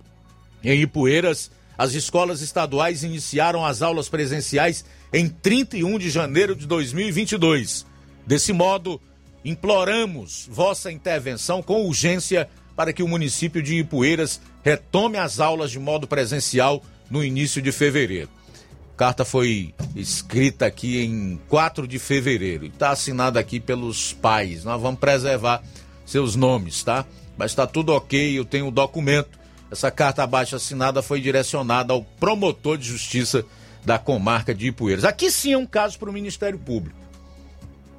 [0.63, 7.87] Em Ipueiras, as escolas estaduais iniciaram as aulas presenciais em 31 de janeiro de 2022.
[8.27, 9.01] Desse modo,
[9.45, 15.79] imploramos vossa intervenção com urgência para que o município de Ipueiras retome as aulas de
[15.79, 18.29] modo presencial no início de fevereiro.
[18.95, 24.65] A carta foi escrita aqui em 4 de fevereiro e está assinada aqui pelos pais.
[24.65, 25.63] Nós vamos preservar
[26.07, 27.05] seus nomes, tá?
[27.37, 29.39] Mas está tudo ok, eu tenho o documento.
[29.71, 33.45] Essa carta abaixo assinada foi direcionada ao promotor de justiça
[33.85, 35.05] da comarca de Ipueiras.
[35.05, 36.99] Aqui sim é um caso para o Ministério Público,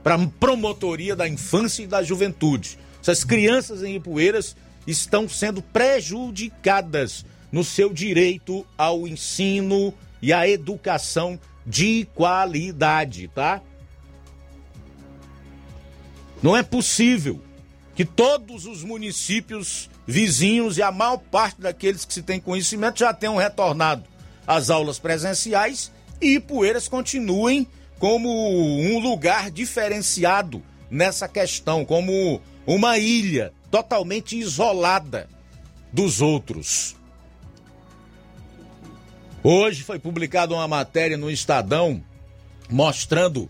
[0.04, 2.78] para a promotoria da infância e da juventude.
[3.02, 4.56] Essas crianças em Ipueiras
[4.86, 13.61] estão sendo prejudicadas no seu direito ao ensino e à educação de qualidade, tá?
[16.41, 17.40] Não é possível
[17.95, 23.14] que todos os municípios vizinhos e a maior parte daqueles que se tem conhecimento já
[23.14, 24.03] tenham retornado
[24.48, 27.68] às aulas presenciais e Poeiras continuem
[27.99, 35.30] como um lugar diferenciado nessa questão, como uma ilha totalmente isolada
[35.94, 36.95] dos outros.
[39.44, 42.04] Hoje foi publicada uma matéria no Estadão
[42.70, 43.50] mostrando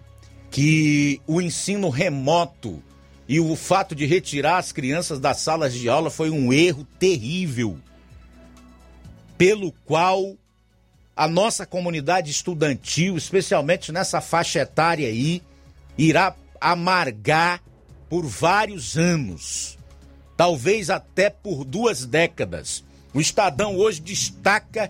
[0.49, 2.81] que o ensino remoto
[3.27, 7.77] e o fato de retirar as crianças das salas de aula foi um erro terrível,
[9.37, 10.37] pelo qual
[11.13, 15.41] a nossa comunidade estudantil, especialmente nessa faixa etária aí,
[15.97, 17.61] irá amargar
[18.09, 19.77] por vários anos,
[20.37, 22.81] talvez até por duas décadas.
[23.13, 24.89] O Estadão hoje destaca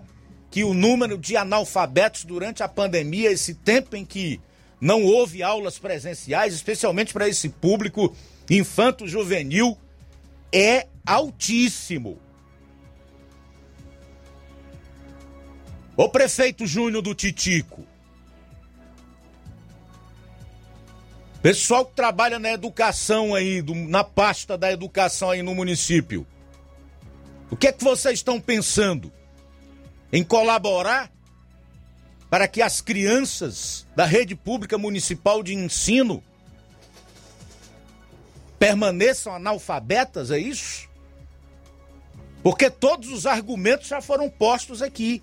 [0.52, 4.40] que o número de analfabetos durante a pandemia, esse tempo em que
[4.82, 8.14] não houve aulas presenciais, especialmente para esse público
[8.50, 9.78] infanto-juvenil,
[10.52, 12.20] é altíssimo.
[15.96, 17.88] O prefeito Júnior do Titico.
[21.42, 26.28] Pessoal que trabalha na educação aí, na pasta da educação aí no município.
[27.50, 29.12] O que é que vocês estão pensando?
[30.12, 31.12] Em colaborar
[32.30, 36.24] para que as crianças da rede pública municipal de ensino
[38.58, 40.90] permaneçam analfabetas, é isso?
[42.44, 45.22] Porque todos os argumentos já foram postos aqui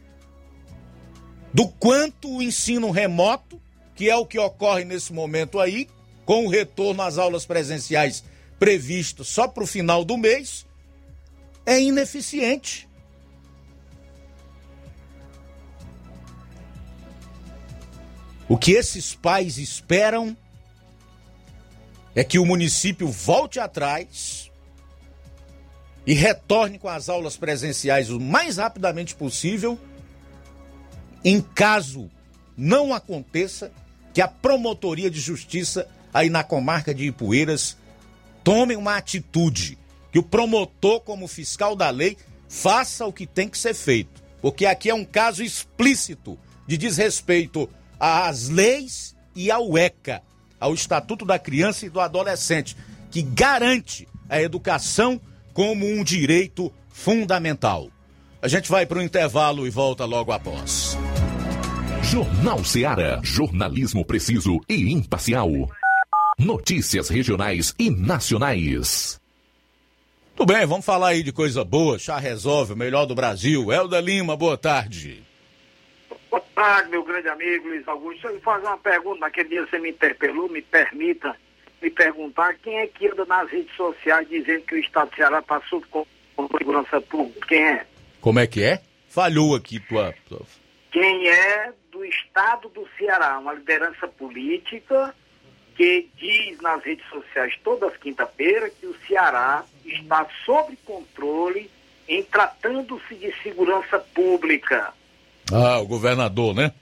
[1.52, 3.60] do quanto o ensino remoto,
[3.94, 5.88] que é o que ocorre nesse momento aí,
[6.24, 8.22] com o retorno às aulas presenciais
[8.58, 10.66] previsto só para o final do mês,
[11.64, 12.87] é ineficiente.
[18.48, 20.36] O que esses pais esperam
[22.14, 24.50] é que o município volte atrás
[26.06, 29.78] e retorne com as aulas presenciais o mais rapidamente possível
[31.24, 32.10] em caso
[32.56, 33.70] não aconteça,
[34.14, 37.76] que a promotoria de justiça aí na comarca de Ipueiras
[38.42, 39.78] tome uma atitude,
[40.10, 42.16] que o promotor, como fiscal da lei,
[42.48, 47.68] faça o que tem que ser feito, porque aqui é um caso explícito de desrespeito
[47.98, 50.22] às leis e ao ECA,
[50.58, 52.76] ao Estatuto da Criança e do Adolescente,
[53.10, 55.20] que garante a educação
[55.52, 57.88] como um direito fundamental.
[58.40, 60.96] A gente vai para o intervalo e volta logo após.
[62.02, 63.20] Jornal Seara.
[63.22, 65.50] Jornalismo preciso e imparcial.
[66.38, 69.20] Notícias regionais e nacionais.
[70.36, 71.98] Tudo bem, vamos falar aí de coisa boa.
[71.98, 73.72] Chá resolve, o melhor do Brasil.
[73.72, 75.27] Elda Lima, boa tarde.
[76.30, 78.22] Boa tarde, meu grande amigo Luiz Augusto.
[78.22, 79.20] Deixa eu fazer uma pergunta.
[79.20, 81.34] Naquele dia você me interpelou, me permita
[81.80, 85.40] me perguntar quem é que anda nas redes sociais dizendo que o Estado do Ceará
[85.40, 86.06] passou com
[86.58, 87.46] segurança pública.
[87.46, 87.86] Quem é?
[88.20, 88.82] Como é que é?
[89.08, 90.14] Falhou aqui tua.
[90.90, 95.14] Quem é do Estado do Ceará, uma liderança política
[95.76, 101.70] que diz nas redes sociais todas quinta-feira que o Ceará está sob controle
[102.08, 104.92] em tratando-se de segurança pública.
[105.52, 106.72] Ah, o governador, né?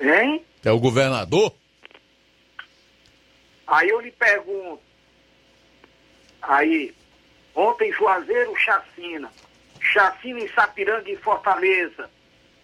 [0.00, 0.44] Hein?
[0.64, 1.52] É o governador?
[3.66, 4.80] Aí eu lhe pergunto,
[6.40, 6.94] aí,
[7.54, 9.30] ontem Juazeiro, chacina,
[9.80, 12.08] chacina em Sapiranga e Fortaleza,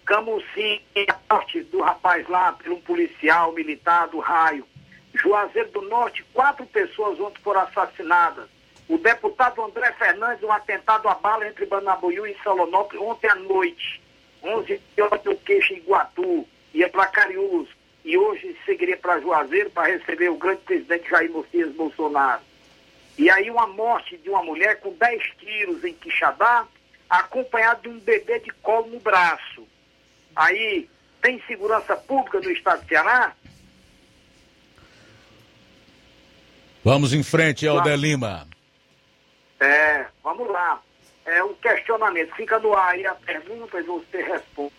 [0.05, 4.66] Camusim, a morte do rapaz lá, por um policial militar do raio.
[5.14, 8.48] Juazeiro do Norte, quatro pessoas ontem foram assassinadas.
[8.89, 14.02] O deputado André Fernandes, um atentado a bala entre Banabuiú e Salonópolis ontem à noite.
[14.43, 17.69] 11 horas do queixo em Iguatu, ia para Cariús.
[18.05, 22.43] E hoje seguiria para Juazeiro para receber o grande presidente Jair Messias Bolsonaro.
[23.16, 26.66] E aí uma morte de uma mulher com 10 tiros em Quixadá,
[27.09, 29.66] acompanhado de um bebê de colo no braço.
[30.36, 30.90] Aí,
[31.23, 33.32] tem segurança pública no estado de Ceará?
[36.82, 38.47] Vamos em frente, Helder Lima.
[39.60, 40.81] É, vamos lá.
[41.24, 42.35] É um questionamento.
[42.35, 44.72] Fica no ar aí a pergunta e você responde.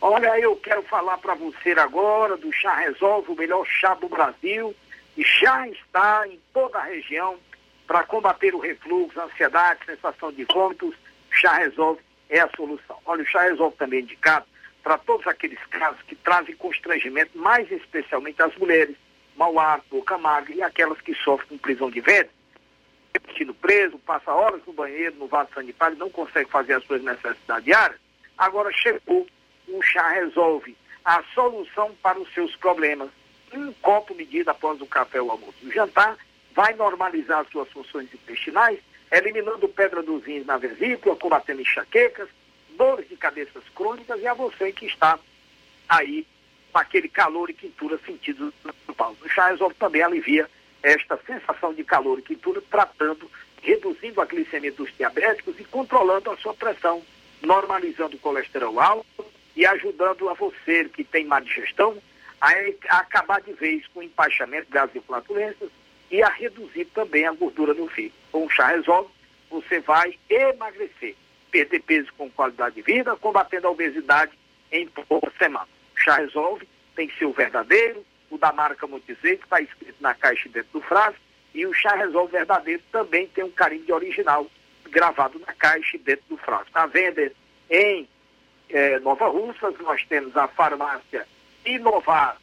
[0.00, 4.74] Olha, eu quero falar para você agora do Chá Resolve, o melhor chá do Brasil.
[5.16, 7.38] E já está em toda a região
[7.86, 10.94] para combater o refluxo, ansiedade, sensação de vômitos.
[11.30, 12.00] Chá Resolve
[12.30, 12.98] é a solução.
[13.04, 14.46] Olha, o Chá Resolve também é indicado
[14.82, 18.96] para todos aqueles casos que trazem constrangimento, mais especialmente as mulheres,
[19.36, 22.41] mau hálito, boca magra e aquelas que sofrem com prisão de ventre.
[23.14, 27.64] Repetindo preso, passa horas no banheiro, no vaso sanitário, não consegue fazer as suas necessidades
[27.64, 28.00] diárias,
[28.36, 29.26] agora chegou
[29.68, 33.08] o chá resolve a solução para os seus problemas.
[33.52, 35.56] Um copo medido após o café ou almoço.
[35.62, 36.16] O jantar
[36.54, 38.78] vai normalizar as suas funções intestinais,
[39.10, 42.28] eliminando pedra dos rins na vesícula, combatendo enxaquecas,
[42.76, 45.18] dores de cabeças crônicas e a você que está
[45.88, 46.26] aí
[46.72, 49.14] com aquele calor e quintura sentido no pau.
[49.22, 50.48] O chá resolve também alivia
[50.82, 53.30] esta sensação de calor e quintura, tratando,
[53.62, 57.02] reduzindo a glicemia dos diabéticos e controlando a sua pressão,
[57.40, 61.96] normalizando o colesterol alto e ajudando a você que tem má digestão
[62.40, 62.50] a,
[62.88, 65.70] a acabar de vez com o empaixamento, gases e flatulências
[66.10, 68.14] e a reduzir também a gordura do fígado.
[68.30, 69.10] Com o chá resolve,
[69.50, 71.14] você vai emagrecer,
[71.50, 74.32] perder peso com qualidade de vida, combatendo a obesidade
[74.70, 75.68] em poucas semanas.
[75.94, 78.04] O chá resolve tem que ser o verdadeiro,
[78.34, 81.20] o da marca Montezê, que está escrito na caixa dentro do frasco,
[81.54, 84.46] e o chá resolve verdadeiro também tem um carimbo de original
[84.88, 86.68] gravado na caixa dentro do frasco.
[86.68, 87.30] Está venda
[87.68, 88.08] em
[88.70, 91.26] é, Nova Russas, nós temos a farmácia
[91.64, 92.38] Inovar,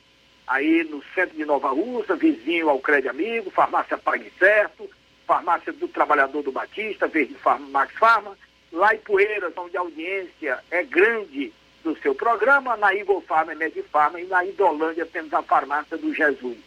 [0.48, 4.90] aí no centro de Nova Russa, vizinho ao Crédito Amigo, farmácia Pague Certo,
[5.26, 8.38] farmácia do Trabalhador do Batista, Verde Farma, Max Farma,
[8.72, 11.52] lá em Poeiras, onde a audiência é grande
[11.84, 12.90] do seu programa, na
[13.28, 16.58] Farma e Medifarma, e na Idolândia temos a farmácia do Jesus.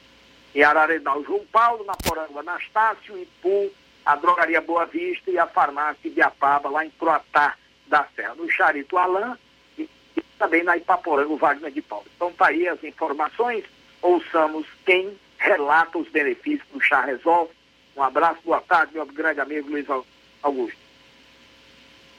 [0.55, 3.70] Em Ararenal, João Paulo, na Poranga, Anastácio, Ipu,
[4.05, 7.56] a Drogaria Boa Vista e a farmácia Ibiapaba, lá em Croatá
[7.86, 8.34] da Serra.
[8.34, 9.36] No Charito Alain,
[10.39, 12.06] também na Ipaporanga, Wagner de Paulo.
[12.16, 13.64] Então tá aí as informações,
[14.01, 17.52] ouçamos quem relata os benefícios do Chá Resolve.
[17.97, 19.86] Um abraço, boa tarde, meu grande amigo Luiz
[20.43, 20.81] Augusto.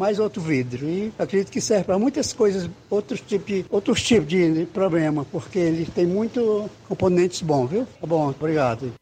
[0.00, 0.88] mais outro vidro.
[0.88, 5.84] E acredito que serve para muitas coisas, outros tipos, outros tipos de problema, porque ele
[5.84, 7.86] tem muito componentes bons, viu?
[8.00, 8.92] Tá bom, obrigado.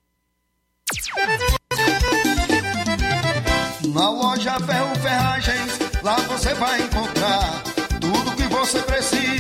[3.95, 7.63] Na loja Ferro Ferragens, lá você vai encontrar
[8.01, 9.38] tudo que você precisa,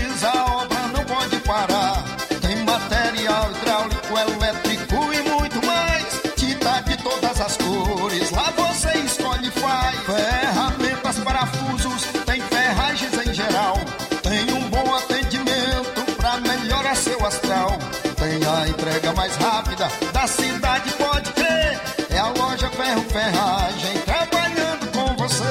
[20.18, 21.80] da cidade, pode crer.
[22.10, 25.44] É a loja Ferro Ferragem trabalhando com você.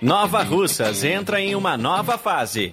[0.00, 2.72] Nova Russas entra em uma nova fase.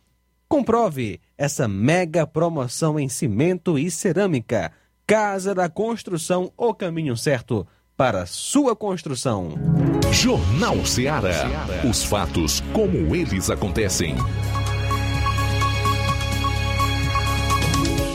[0.48, 4.72] Comprove essa mega promoção em cimento e cerâmica.
[5.06, 7.66] Casa da Construção, o caminho certo
[7.96, 9.50] para sua construção.
[10.12, 11.46] Jornal Ceará.
[11.88, 14.16] Os fatos como eles acontecem.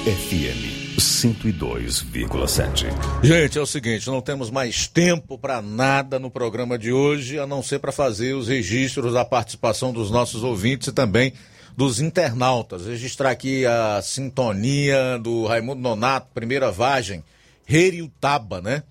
[0.05, 0.69] FM
[0.99, 2.87] 102,7.
[3.23, 7.45] Gente, é o seguinte, não temos mais tempo para nada no programa de hoje, a
[7.47, 11.33] não ser para fazer os registros da participação dos nossos ouvintes e também
[11.79, 12.85] dos internautas.
[12.85, 17.23] Registrar aqui a sintonia do Raimundo Nonato, primeira vagem,
[17.65, 18.83] Heriutaba, né?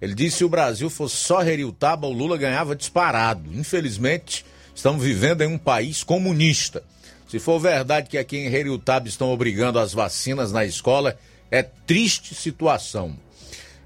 [0.00, 3.52] Ele disse que se o Brasil fosse só Heriutaba, o Lula ganhava disparado.
[3.52, 6.82] Infelizmente, estamos vivendo em um país comunista.
[7.28, 11.18] Se for verdade que aqui em Heriutaba estão obrigando as vacinas na escola,
[11.50, 13.18] é triste situação.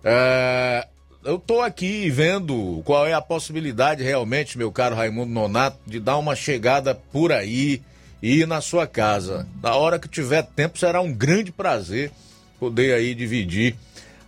[0.04, 0.86] É,
[1.24, 6.18] eu estou aqui vendo qual é a possibilidade realmente, meu caro Raimundo Nonato, de dar
[6.18, 7.82] uma chegada por aí
[8.26, 9.46] e na sua casa.
[9.62, 12.10] Na hora que tiver tempo, será um grande prazer
[12.58, 13.76] poder aí dividir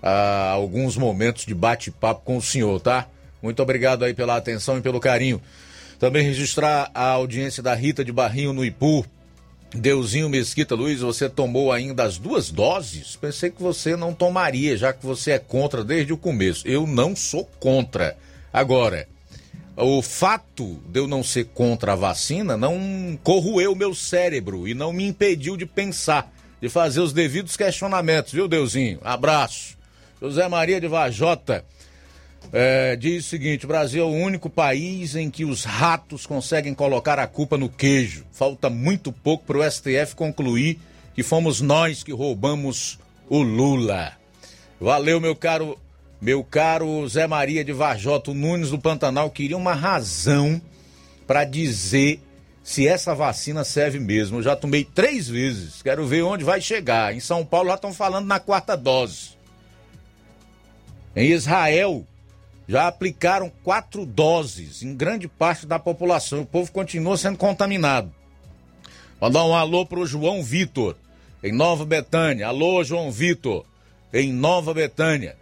[0.03, 3.09] ah, alguns momentos de bate-papo com o senhor, tá?
[3.41, 5.41] Muito obrigado aí pela atenção e pelo carinho.
[5.99, 9.07] Também registrar a audiência da Rita de Barrinho no Ipu.
[9.75, 13.17] Deusinho Mesquita Luiz, você tomou ainda as duas doses?
[13.17, 16.69] Pensei que você não tomaria, já que você é contra desde o começo.
[16.69, 18.15] Eu não sou contra.
[18.53, 19.09] Agora,
[19.77, 24.93] o fato de eu não ser contra a vacina não corroeu meu cérebro e não
[24.93, 28.99] me impediu de pensar, de fazer os devidos questionamentos, viu, Deusinho?
[29.05, 29.77] Abraço.
[30.21, 31.63] José Maria de Vajota
[32.53, 36.73] é, diz o seguinte: o Brasil é o único país em que os ratos conseguem
[36.75, 38.25] colocar a culpa no queijo.
[38.33, 40.79] Falta muito pouco para o STF concluir
[41.15, 42.99] que fomos nós que roubamos
[43.29, 44.13] o Lula.
[44.81, 45.79] Valeu, meu caro
[46.21, 50.61] meu caro Zé Maria de Varjota Nunes do Pantanal queria uma razão
[51.27, 52.21] para dizer
[52.63, 54.39] se essa vacina serve mesmo.
[54.39, 57.15] Eu já tomei três vezes, quero ver onde vai chegar.
[57.15, 59.37] Em São Paulo já estão falando na quarta dose.
[61.15, 62.07] Em Israel
[62.69, 66.41] já aplicaram quatro doses em grande parte da população.
[66.41, 68.13] O povo continua sendo contaminado.
[69.21, 70.97] Mandar um alô pro João Vitor,
[71.43, 72.49] em Nova Betânia.
[72.49, 73.65] Alô, João Vitor,
[74.13, 75.37] em Nova Betânia.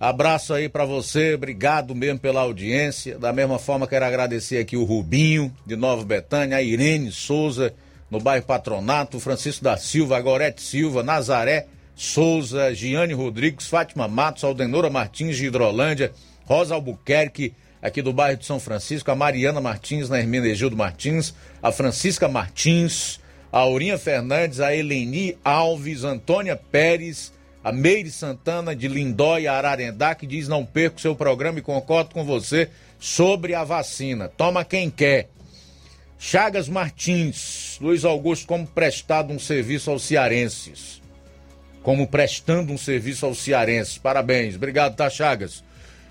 [0.00, 3.18] Abraço aí para você, obrigado mesmo pela audiência.
[3.18, 7.74] Da mesma forma, quero agradecer aqui o Rubinho, de Nova Betânia, a Irene Souza,
[8.10, 14.88] no bairro Patronato, Francisco da Silva, Gorete Silva, Nazaré Souza, Giane Rodrigues, Fátima Matos, Aldenora
[14.88, 16.12] Martins de Hidrolândia,
[16.46, 17.52] Rosa Albuquerque,
[17.82, 23.20] aqui do bairro de São Francisco, a Mariana Martins, na Hermenegildo Martins, a Francisca Martins,
[23.52, 30.26] a Aurinha Fernandes, a Eleni Alves, Antônia Pérez, a Meire Santana de Lindóia, Ararendá, que
[30.26, 34.28] diz não perco seu programa e concordo com você sobre a vacina.
[34.28, 35.28] Toma quem quer.
[36.18, 41.00] Chagas Martins, Luiz Augusto, como prestado um serviço aos cearenses.
[41.82, 43.96] Como prestando um serviço aos cearenses.
[43.96, 44.54] Parabéns.
[44.54, 45.64] Obrigado, tá, Chagas?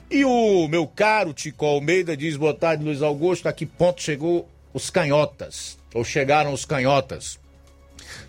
[0.09, 3.47] E o meu caro Tico Almeida diz: boa tarde, Luiz Augusto.
[3.47, 5.77] A que ponto chegou os canhotas?
[5.93, 7.39] Ou chegaram os canhotas?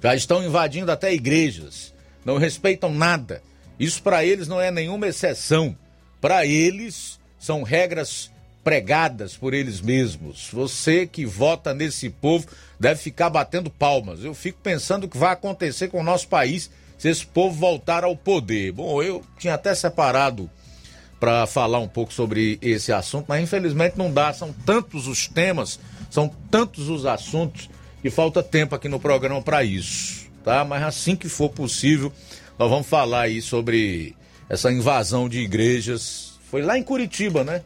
[0.02, 1.89] Já estão invadindo até igrejas
[2.24, 3.42] não respeitam nada.
[3.78, 5.76] Isso para eles não é nenhuma exceção.
[6.20, 8.30] Para eles são regras
[8.62, 10.48] pregadas por eles mesmos.
[10.52, 12.47] Você que vota nesse povo
[12.78, 14.22] deve ficar batendo palmas.
[14.22, 18.05] Eu fico pensando o que vai acontecer com o nosso país se esse povo voltar
[18.05, 18.72] ao poder.
[18.72, 20.51] Bom, eu tinha até separado
[21.18, 24.32] para falar um pouco sobre esse assunto, mas infelizmente não dá.
[24.32, 25.80] São tantos os temas,
[26.10, 27.70] são tantos os assuntos
[28.02, 30.64] que falta tempo aqui no programa para isso, tá?
[30.64, 32.12] Mas assim que for possível,
[32.58, 34.14] nós vamos falar aí sobre
[34.48, 36.38] essa invasão de igrejas.
[36.50, 37.62] Foi lá em Curitiba, né?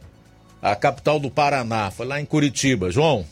[0.61, 1.91] A capital do Paraná.
[1.91, 2.91] Foi lá em Curitiba.
[2.91, 3.25] João.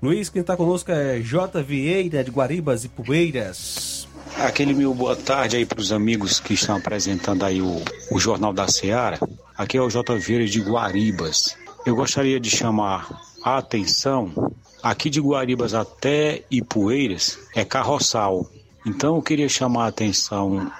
[0.00, 1.62] Luiz, quem está conosco é J.
[1.62, 4.06] Vieira, de Guaribas e Poeiras.
[4.36, 8.52] Aquele meu boa tarde aí para os amigos que estão apresentando aí o, o Jornal
[8.52, 9.18] da Seara.
[9.56, 10.16] Aqui é o J.
[10.18, 11.56] Vieira de Guaribas.
[11.86, 13.08] Eu gostaria de chamar
[13.42, 14.54] a atenção.
[14.82, 18.46] Aqui de Guaribas até Ipueiras é carroçal.
[18.86, 20.70] Então eu queria chamar a atenção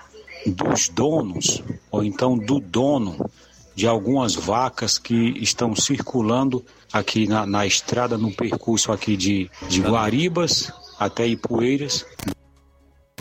[0.47, 1.61] dos donos,
[1.91, 3.29] ou então do dono,
[3.75, 9.81] de algumas vacas que estão circulando aqui na, na estrada, no percurso aqui de, de
[9.81, 12.07] Guaribas até Ipueiras.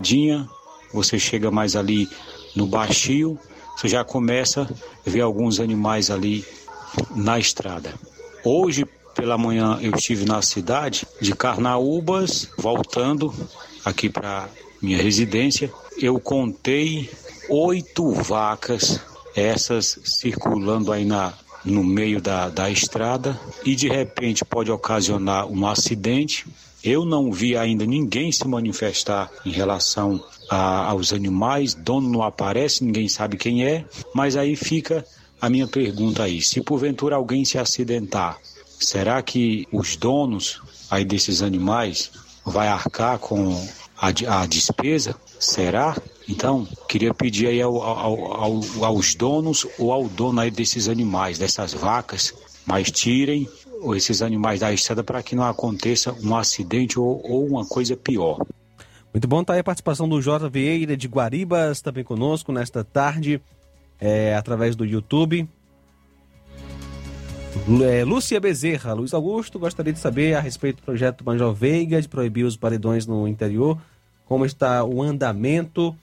[0.00, 0.48] Dinha,
[0.94, 2.08] você chega mais ali
[2.54, 3.36] no Baixio,
[3.76, 4.72] você já começa
[5.04, 6.44] a ver alguns animais ali
[7.10, 7.92] na estrada.
[8.44, 8.86] Hoje
[9.16, 13.34] pela manhã eu estive na cidade de Carnaúbas, voltando
[13.84, 14.48] aqui para
[14.86, 15.70] minha residência.
[16.00, 17.10] Eu contei
[17.48, 19.00] oito vacas,
[19.34, 21.34] essas circulando aí na,
[21.64, 26.46] no meio da, da estrada e de repente pode ocasionar um acidente.
[26.84, 32.84] Eu não vi ainda ninguém se manifestar em relação a, aos animais, dono não aparece,
[32.84, 33.84] ninguém sabe quem é,
[34.14, 35.04] mas aí fica
[35.40, 38.38] a minha pergunta aí: se porventura alguém se acidentar,
[38.78, 42.12] será que os donos aí desses animais
[42.44, 43.60] vai arcar com
[43.98, 44.08] a,
[44.42, 45.16] a despesa?
[45.38, 45.96] Será?
[46.28, 51.38] Então, queria pedir aí ao, ao, ao, aos donos ou ao dono aí desses animais,
[51.38, 52.34] dessas vacas,
[52.66, 53.48] mas tirem
[53.94, 58.44] esses animais da estrada para que não aconteça um acidente ou, ou uma coisa pior.
[59.12, 60.48] Muito bom, tá aí a participação do J.
[60.50, 63.40] Vieira de Guaribas, também conosco nesta tarde,
[63.98, 65.48] é, através do YouTube.
[67.82, 72.08] É, Lúcia Bezerra, Luiz Augusto, gostaria de saber a respeito do projeto Major Veiga de
[72.08, 73.78] proibir os paredões no interior,
[74.26, 75.96] como está o andamento,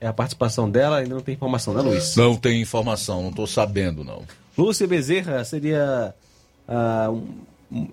[0.00, 2.16] é a participação dela, ainda não tem informação, né, Luiz?
[2.16, 4.22] Não tem informação, não estou sabendo, não.
[4.56, 6.14] Lúcia Bezerra seria
[6.68, 7.88] um, um,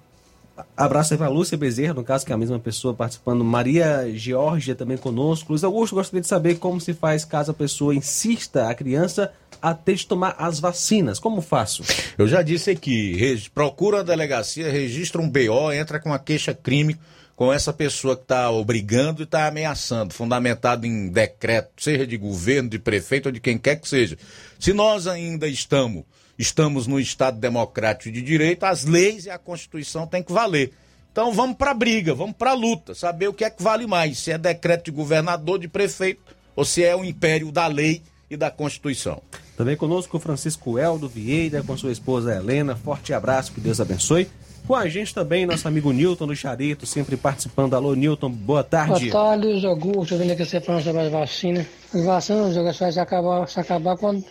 [0.76, 3.44] abraço aí para Lúcia Bezerra, no caso que é a mesma pessoa participando.
[3.44, 5.52] Maria Georgia também conosco.
[5.52, 9.32] Luiz Augusto, gostaria de saber como se faz caso a pessoa insista a criança
[9.66, 11.18] a ter de tomar as vacinas.
[11.18, 11.82] Como faço?
[12.20, 13.18] Eu já disse aqui,
[13.52, 16.96] procura a delegacia, registra um BO, entra com a queixa-crime
[17.36, 22.70] com essa pessoa que está obrigando e está ameaçando, fundamentado em decreto, seja de governo,
[22.70, 24.16] de prefeito ou de quem quer que seja.
[24.60, 26.04] Se nós ainda estamos,
[26.38, 30.74] estamos no Estado democrático de direito, as leis e a Constituição têm que valer.
[31.12, 33.88] Então vamos para a briga, vamos para a luta, saber o que é que vale
[33.88, 36.22] mais, se é decreto de governador, de prefeito,
[36.56, 38.04] ou se é o império da lei
[38.36, 39.22] e da Constituição.
[39.58, 42.76] Também conosco o Francisco Eldo Vieira, com sua esposa Helena.
[42.76, 44.30] Forte abraço, que Deus abençoe.
[44.68, 47.76] Com a gente também, nosso amigo Newton do Charito, sempre participando.
[47.76, 49.12] Alô, Newton, boa tarde.
[49.12, 50.18] Boa tarde, Luiz Augusto.
[50.18, 51.68] Vindo aqui você falando sobre as vacinas.
[51.94, 54.24] As vacinas, Luiz vai se acabar, se acabar quando.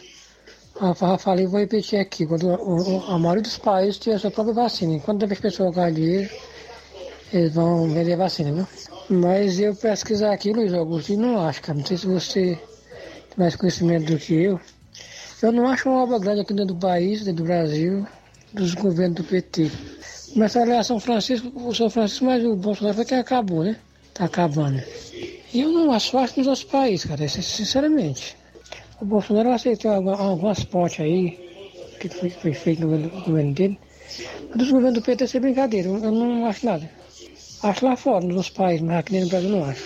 [0.81, 2.27] A falei, vou repetir aqui.
[2.27, 4.95] Quando a, a maioria dos países tem a sua própria vacina.
[4.95, 6.29] Enquanto as pessoas ganham dinheiro,
[7.33, 8.67] eles vão vender vacina, viu?
[9.09, 11.79] Mas eu pesquisar aqui, Luiz Augusto, e não acho, cara.
[11.79, 12.59] Não sei se você
[13.37, 14.61] mais conhecimento do que eu.
[15.43, 18.07] Eu não acho uma obra grande aqui dentro do país, dentro do Brasil,
[18.53, 19.71] dos governos do PT.
[20.33, 23.77] Começou a São Francisco, o São Francisco, mas o Bolsonaro foi que acabou, né?
[24.15, 24.83] Tá acabando.
[25.53, 28.37] E eu não acho fácil nos outros países, cara, sinceramente.
[29.01, 31.39] O Bolsonaro aceitou algumas pontes aí,
[32.01, 33.79] que foi, foi feito no governo, no governo dele.
[34.49, 36.91] Mas dos governos do PT é brincadeira, eu não acho nada.
[37.63, 39.85] Acho lá fora, nos outros países, mas aqui do Brasil não acho.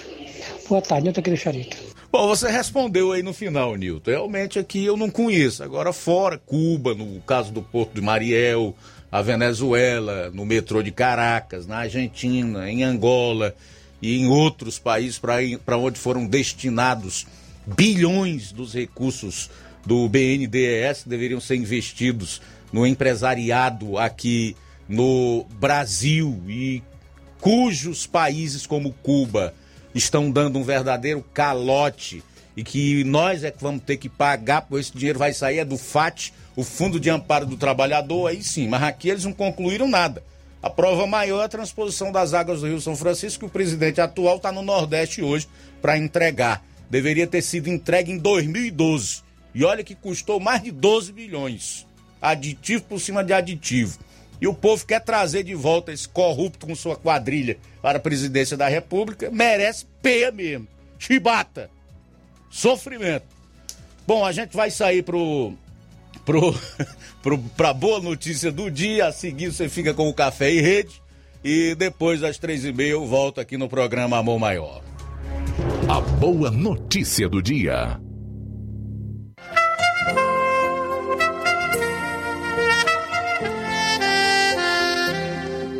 [0.68, 1.97] Boa tarde, Nilton aqui do Charito.
[2.10, 4.10] Bom, você respondeu aí no final, Nilton.
[4.10, 5.62] Realmente aqui eu não conheço.
[5.62, 8.74] Agora fora, Cuba, no caso do Porto de Mariel,
[9.12, 13.54] a Venezuela, no metrô de Caracas, na Argentina, em Angola
[14.00, 17.26] e em outros países para onde foram destinados
[17.66, 19.50] bilhões dos recursos
[19.84, 22.40] do BNDES deveriam ser investidos
[22.72, 24.56] no empresariado aqui
[24.88, 26.82] no Brasil e
[27.38, 29.54] cujos países como Cuba
[29.94, 32.22] estão dando um verdadeiro calote
[32.56, 35.64] e que nós é que vamos ter que pagar, porque esse dinheiro vai sair é
[35.64, 39.86] do FAT o Fundo de Amparo do Trabalhador, aí sim, mas aqui eles não concluíram
[39.86, 40.24] nada.
[40.60, 44.00] A prova maior é a transposição das águas do Rio São Francisco, que o presidente
[44.00, 45.46] atual está no Nordeste hoje
[45.80, 46.64] para entregar.
[46.90, 49.22] Deveria ter sido entregue em 2012.
[49.54, 51.86] E olha que custou mais de 12 bilhões.
[52.20, 53.96] Aditivo por cima de aditivo.
[54.40, 58.56] e o povo quer trazer de volta esse corrupto com sua quadrilha para a presidência
[58.56, 60.66] da República, merece peia mesmo.
[60.98, 61.70] Chibata.
[62.50, 63.26] Sofrimento.
[64.06, 65.52] Bom, a gente vai sair pro
[66.24, 66.54] pro,
[67.22, 69.06] pro pra boa notícia do dia.
[69.06, 71.00] A seguir você fica com o café e rede
[71.44, 74.82] e depois das três e meia eu volto aqui no programa Amor Maior.
[75.88, 78.00] A boa notícia do dia.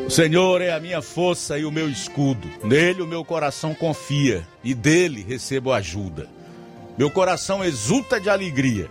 [0.09, 2.49] O Senhor é a minha força e o meu escudo.
[2.65, 6.27] Nele o meu coração confia e dele recebo ajuda.
[6.97, 8.89] Meu coração exulta de alegria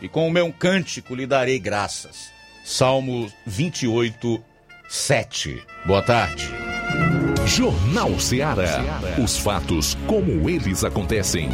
[0.00, 2.30] e com o meu cântico lhe darei graças.
[2.64, 4.40] Salmo 28,
[4.88, 5.60] 7.
[5.84, 6.48] Boa tarde.
[7.46, 9.00] Jornal Ceará.
[9.20, 11.50] Os fatos como eles acontecem.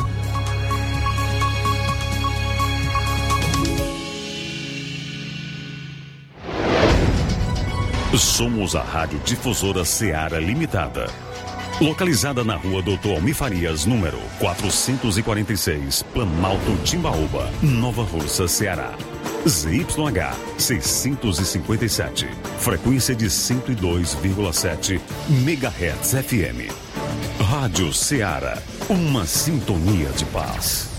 [8.18, 11.06] Somos a Rádio Difusora Ceará Limitada.
[11.80, 18.94] Localizada na rua Doutor Almifarias, número 446, Planalto Timbaúba, Nova Russa, Ceará.
[19.47, 22.26] ZYH 657.
[22.59, 24.98] Frequência de 102,7
[25.28, 26.72] MHz FM.
[27.38, 28.59] Rádio Ceará.
[28.88, 30.95] Uma sintonia de paz.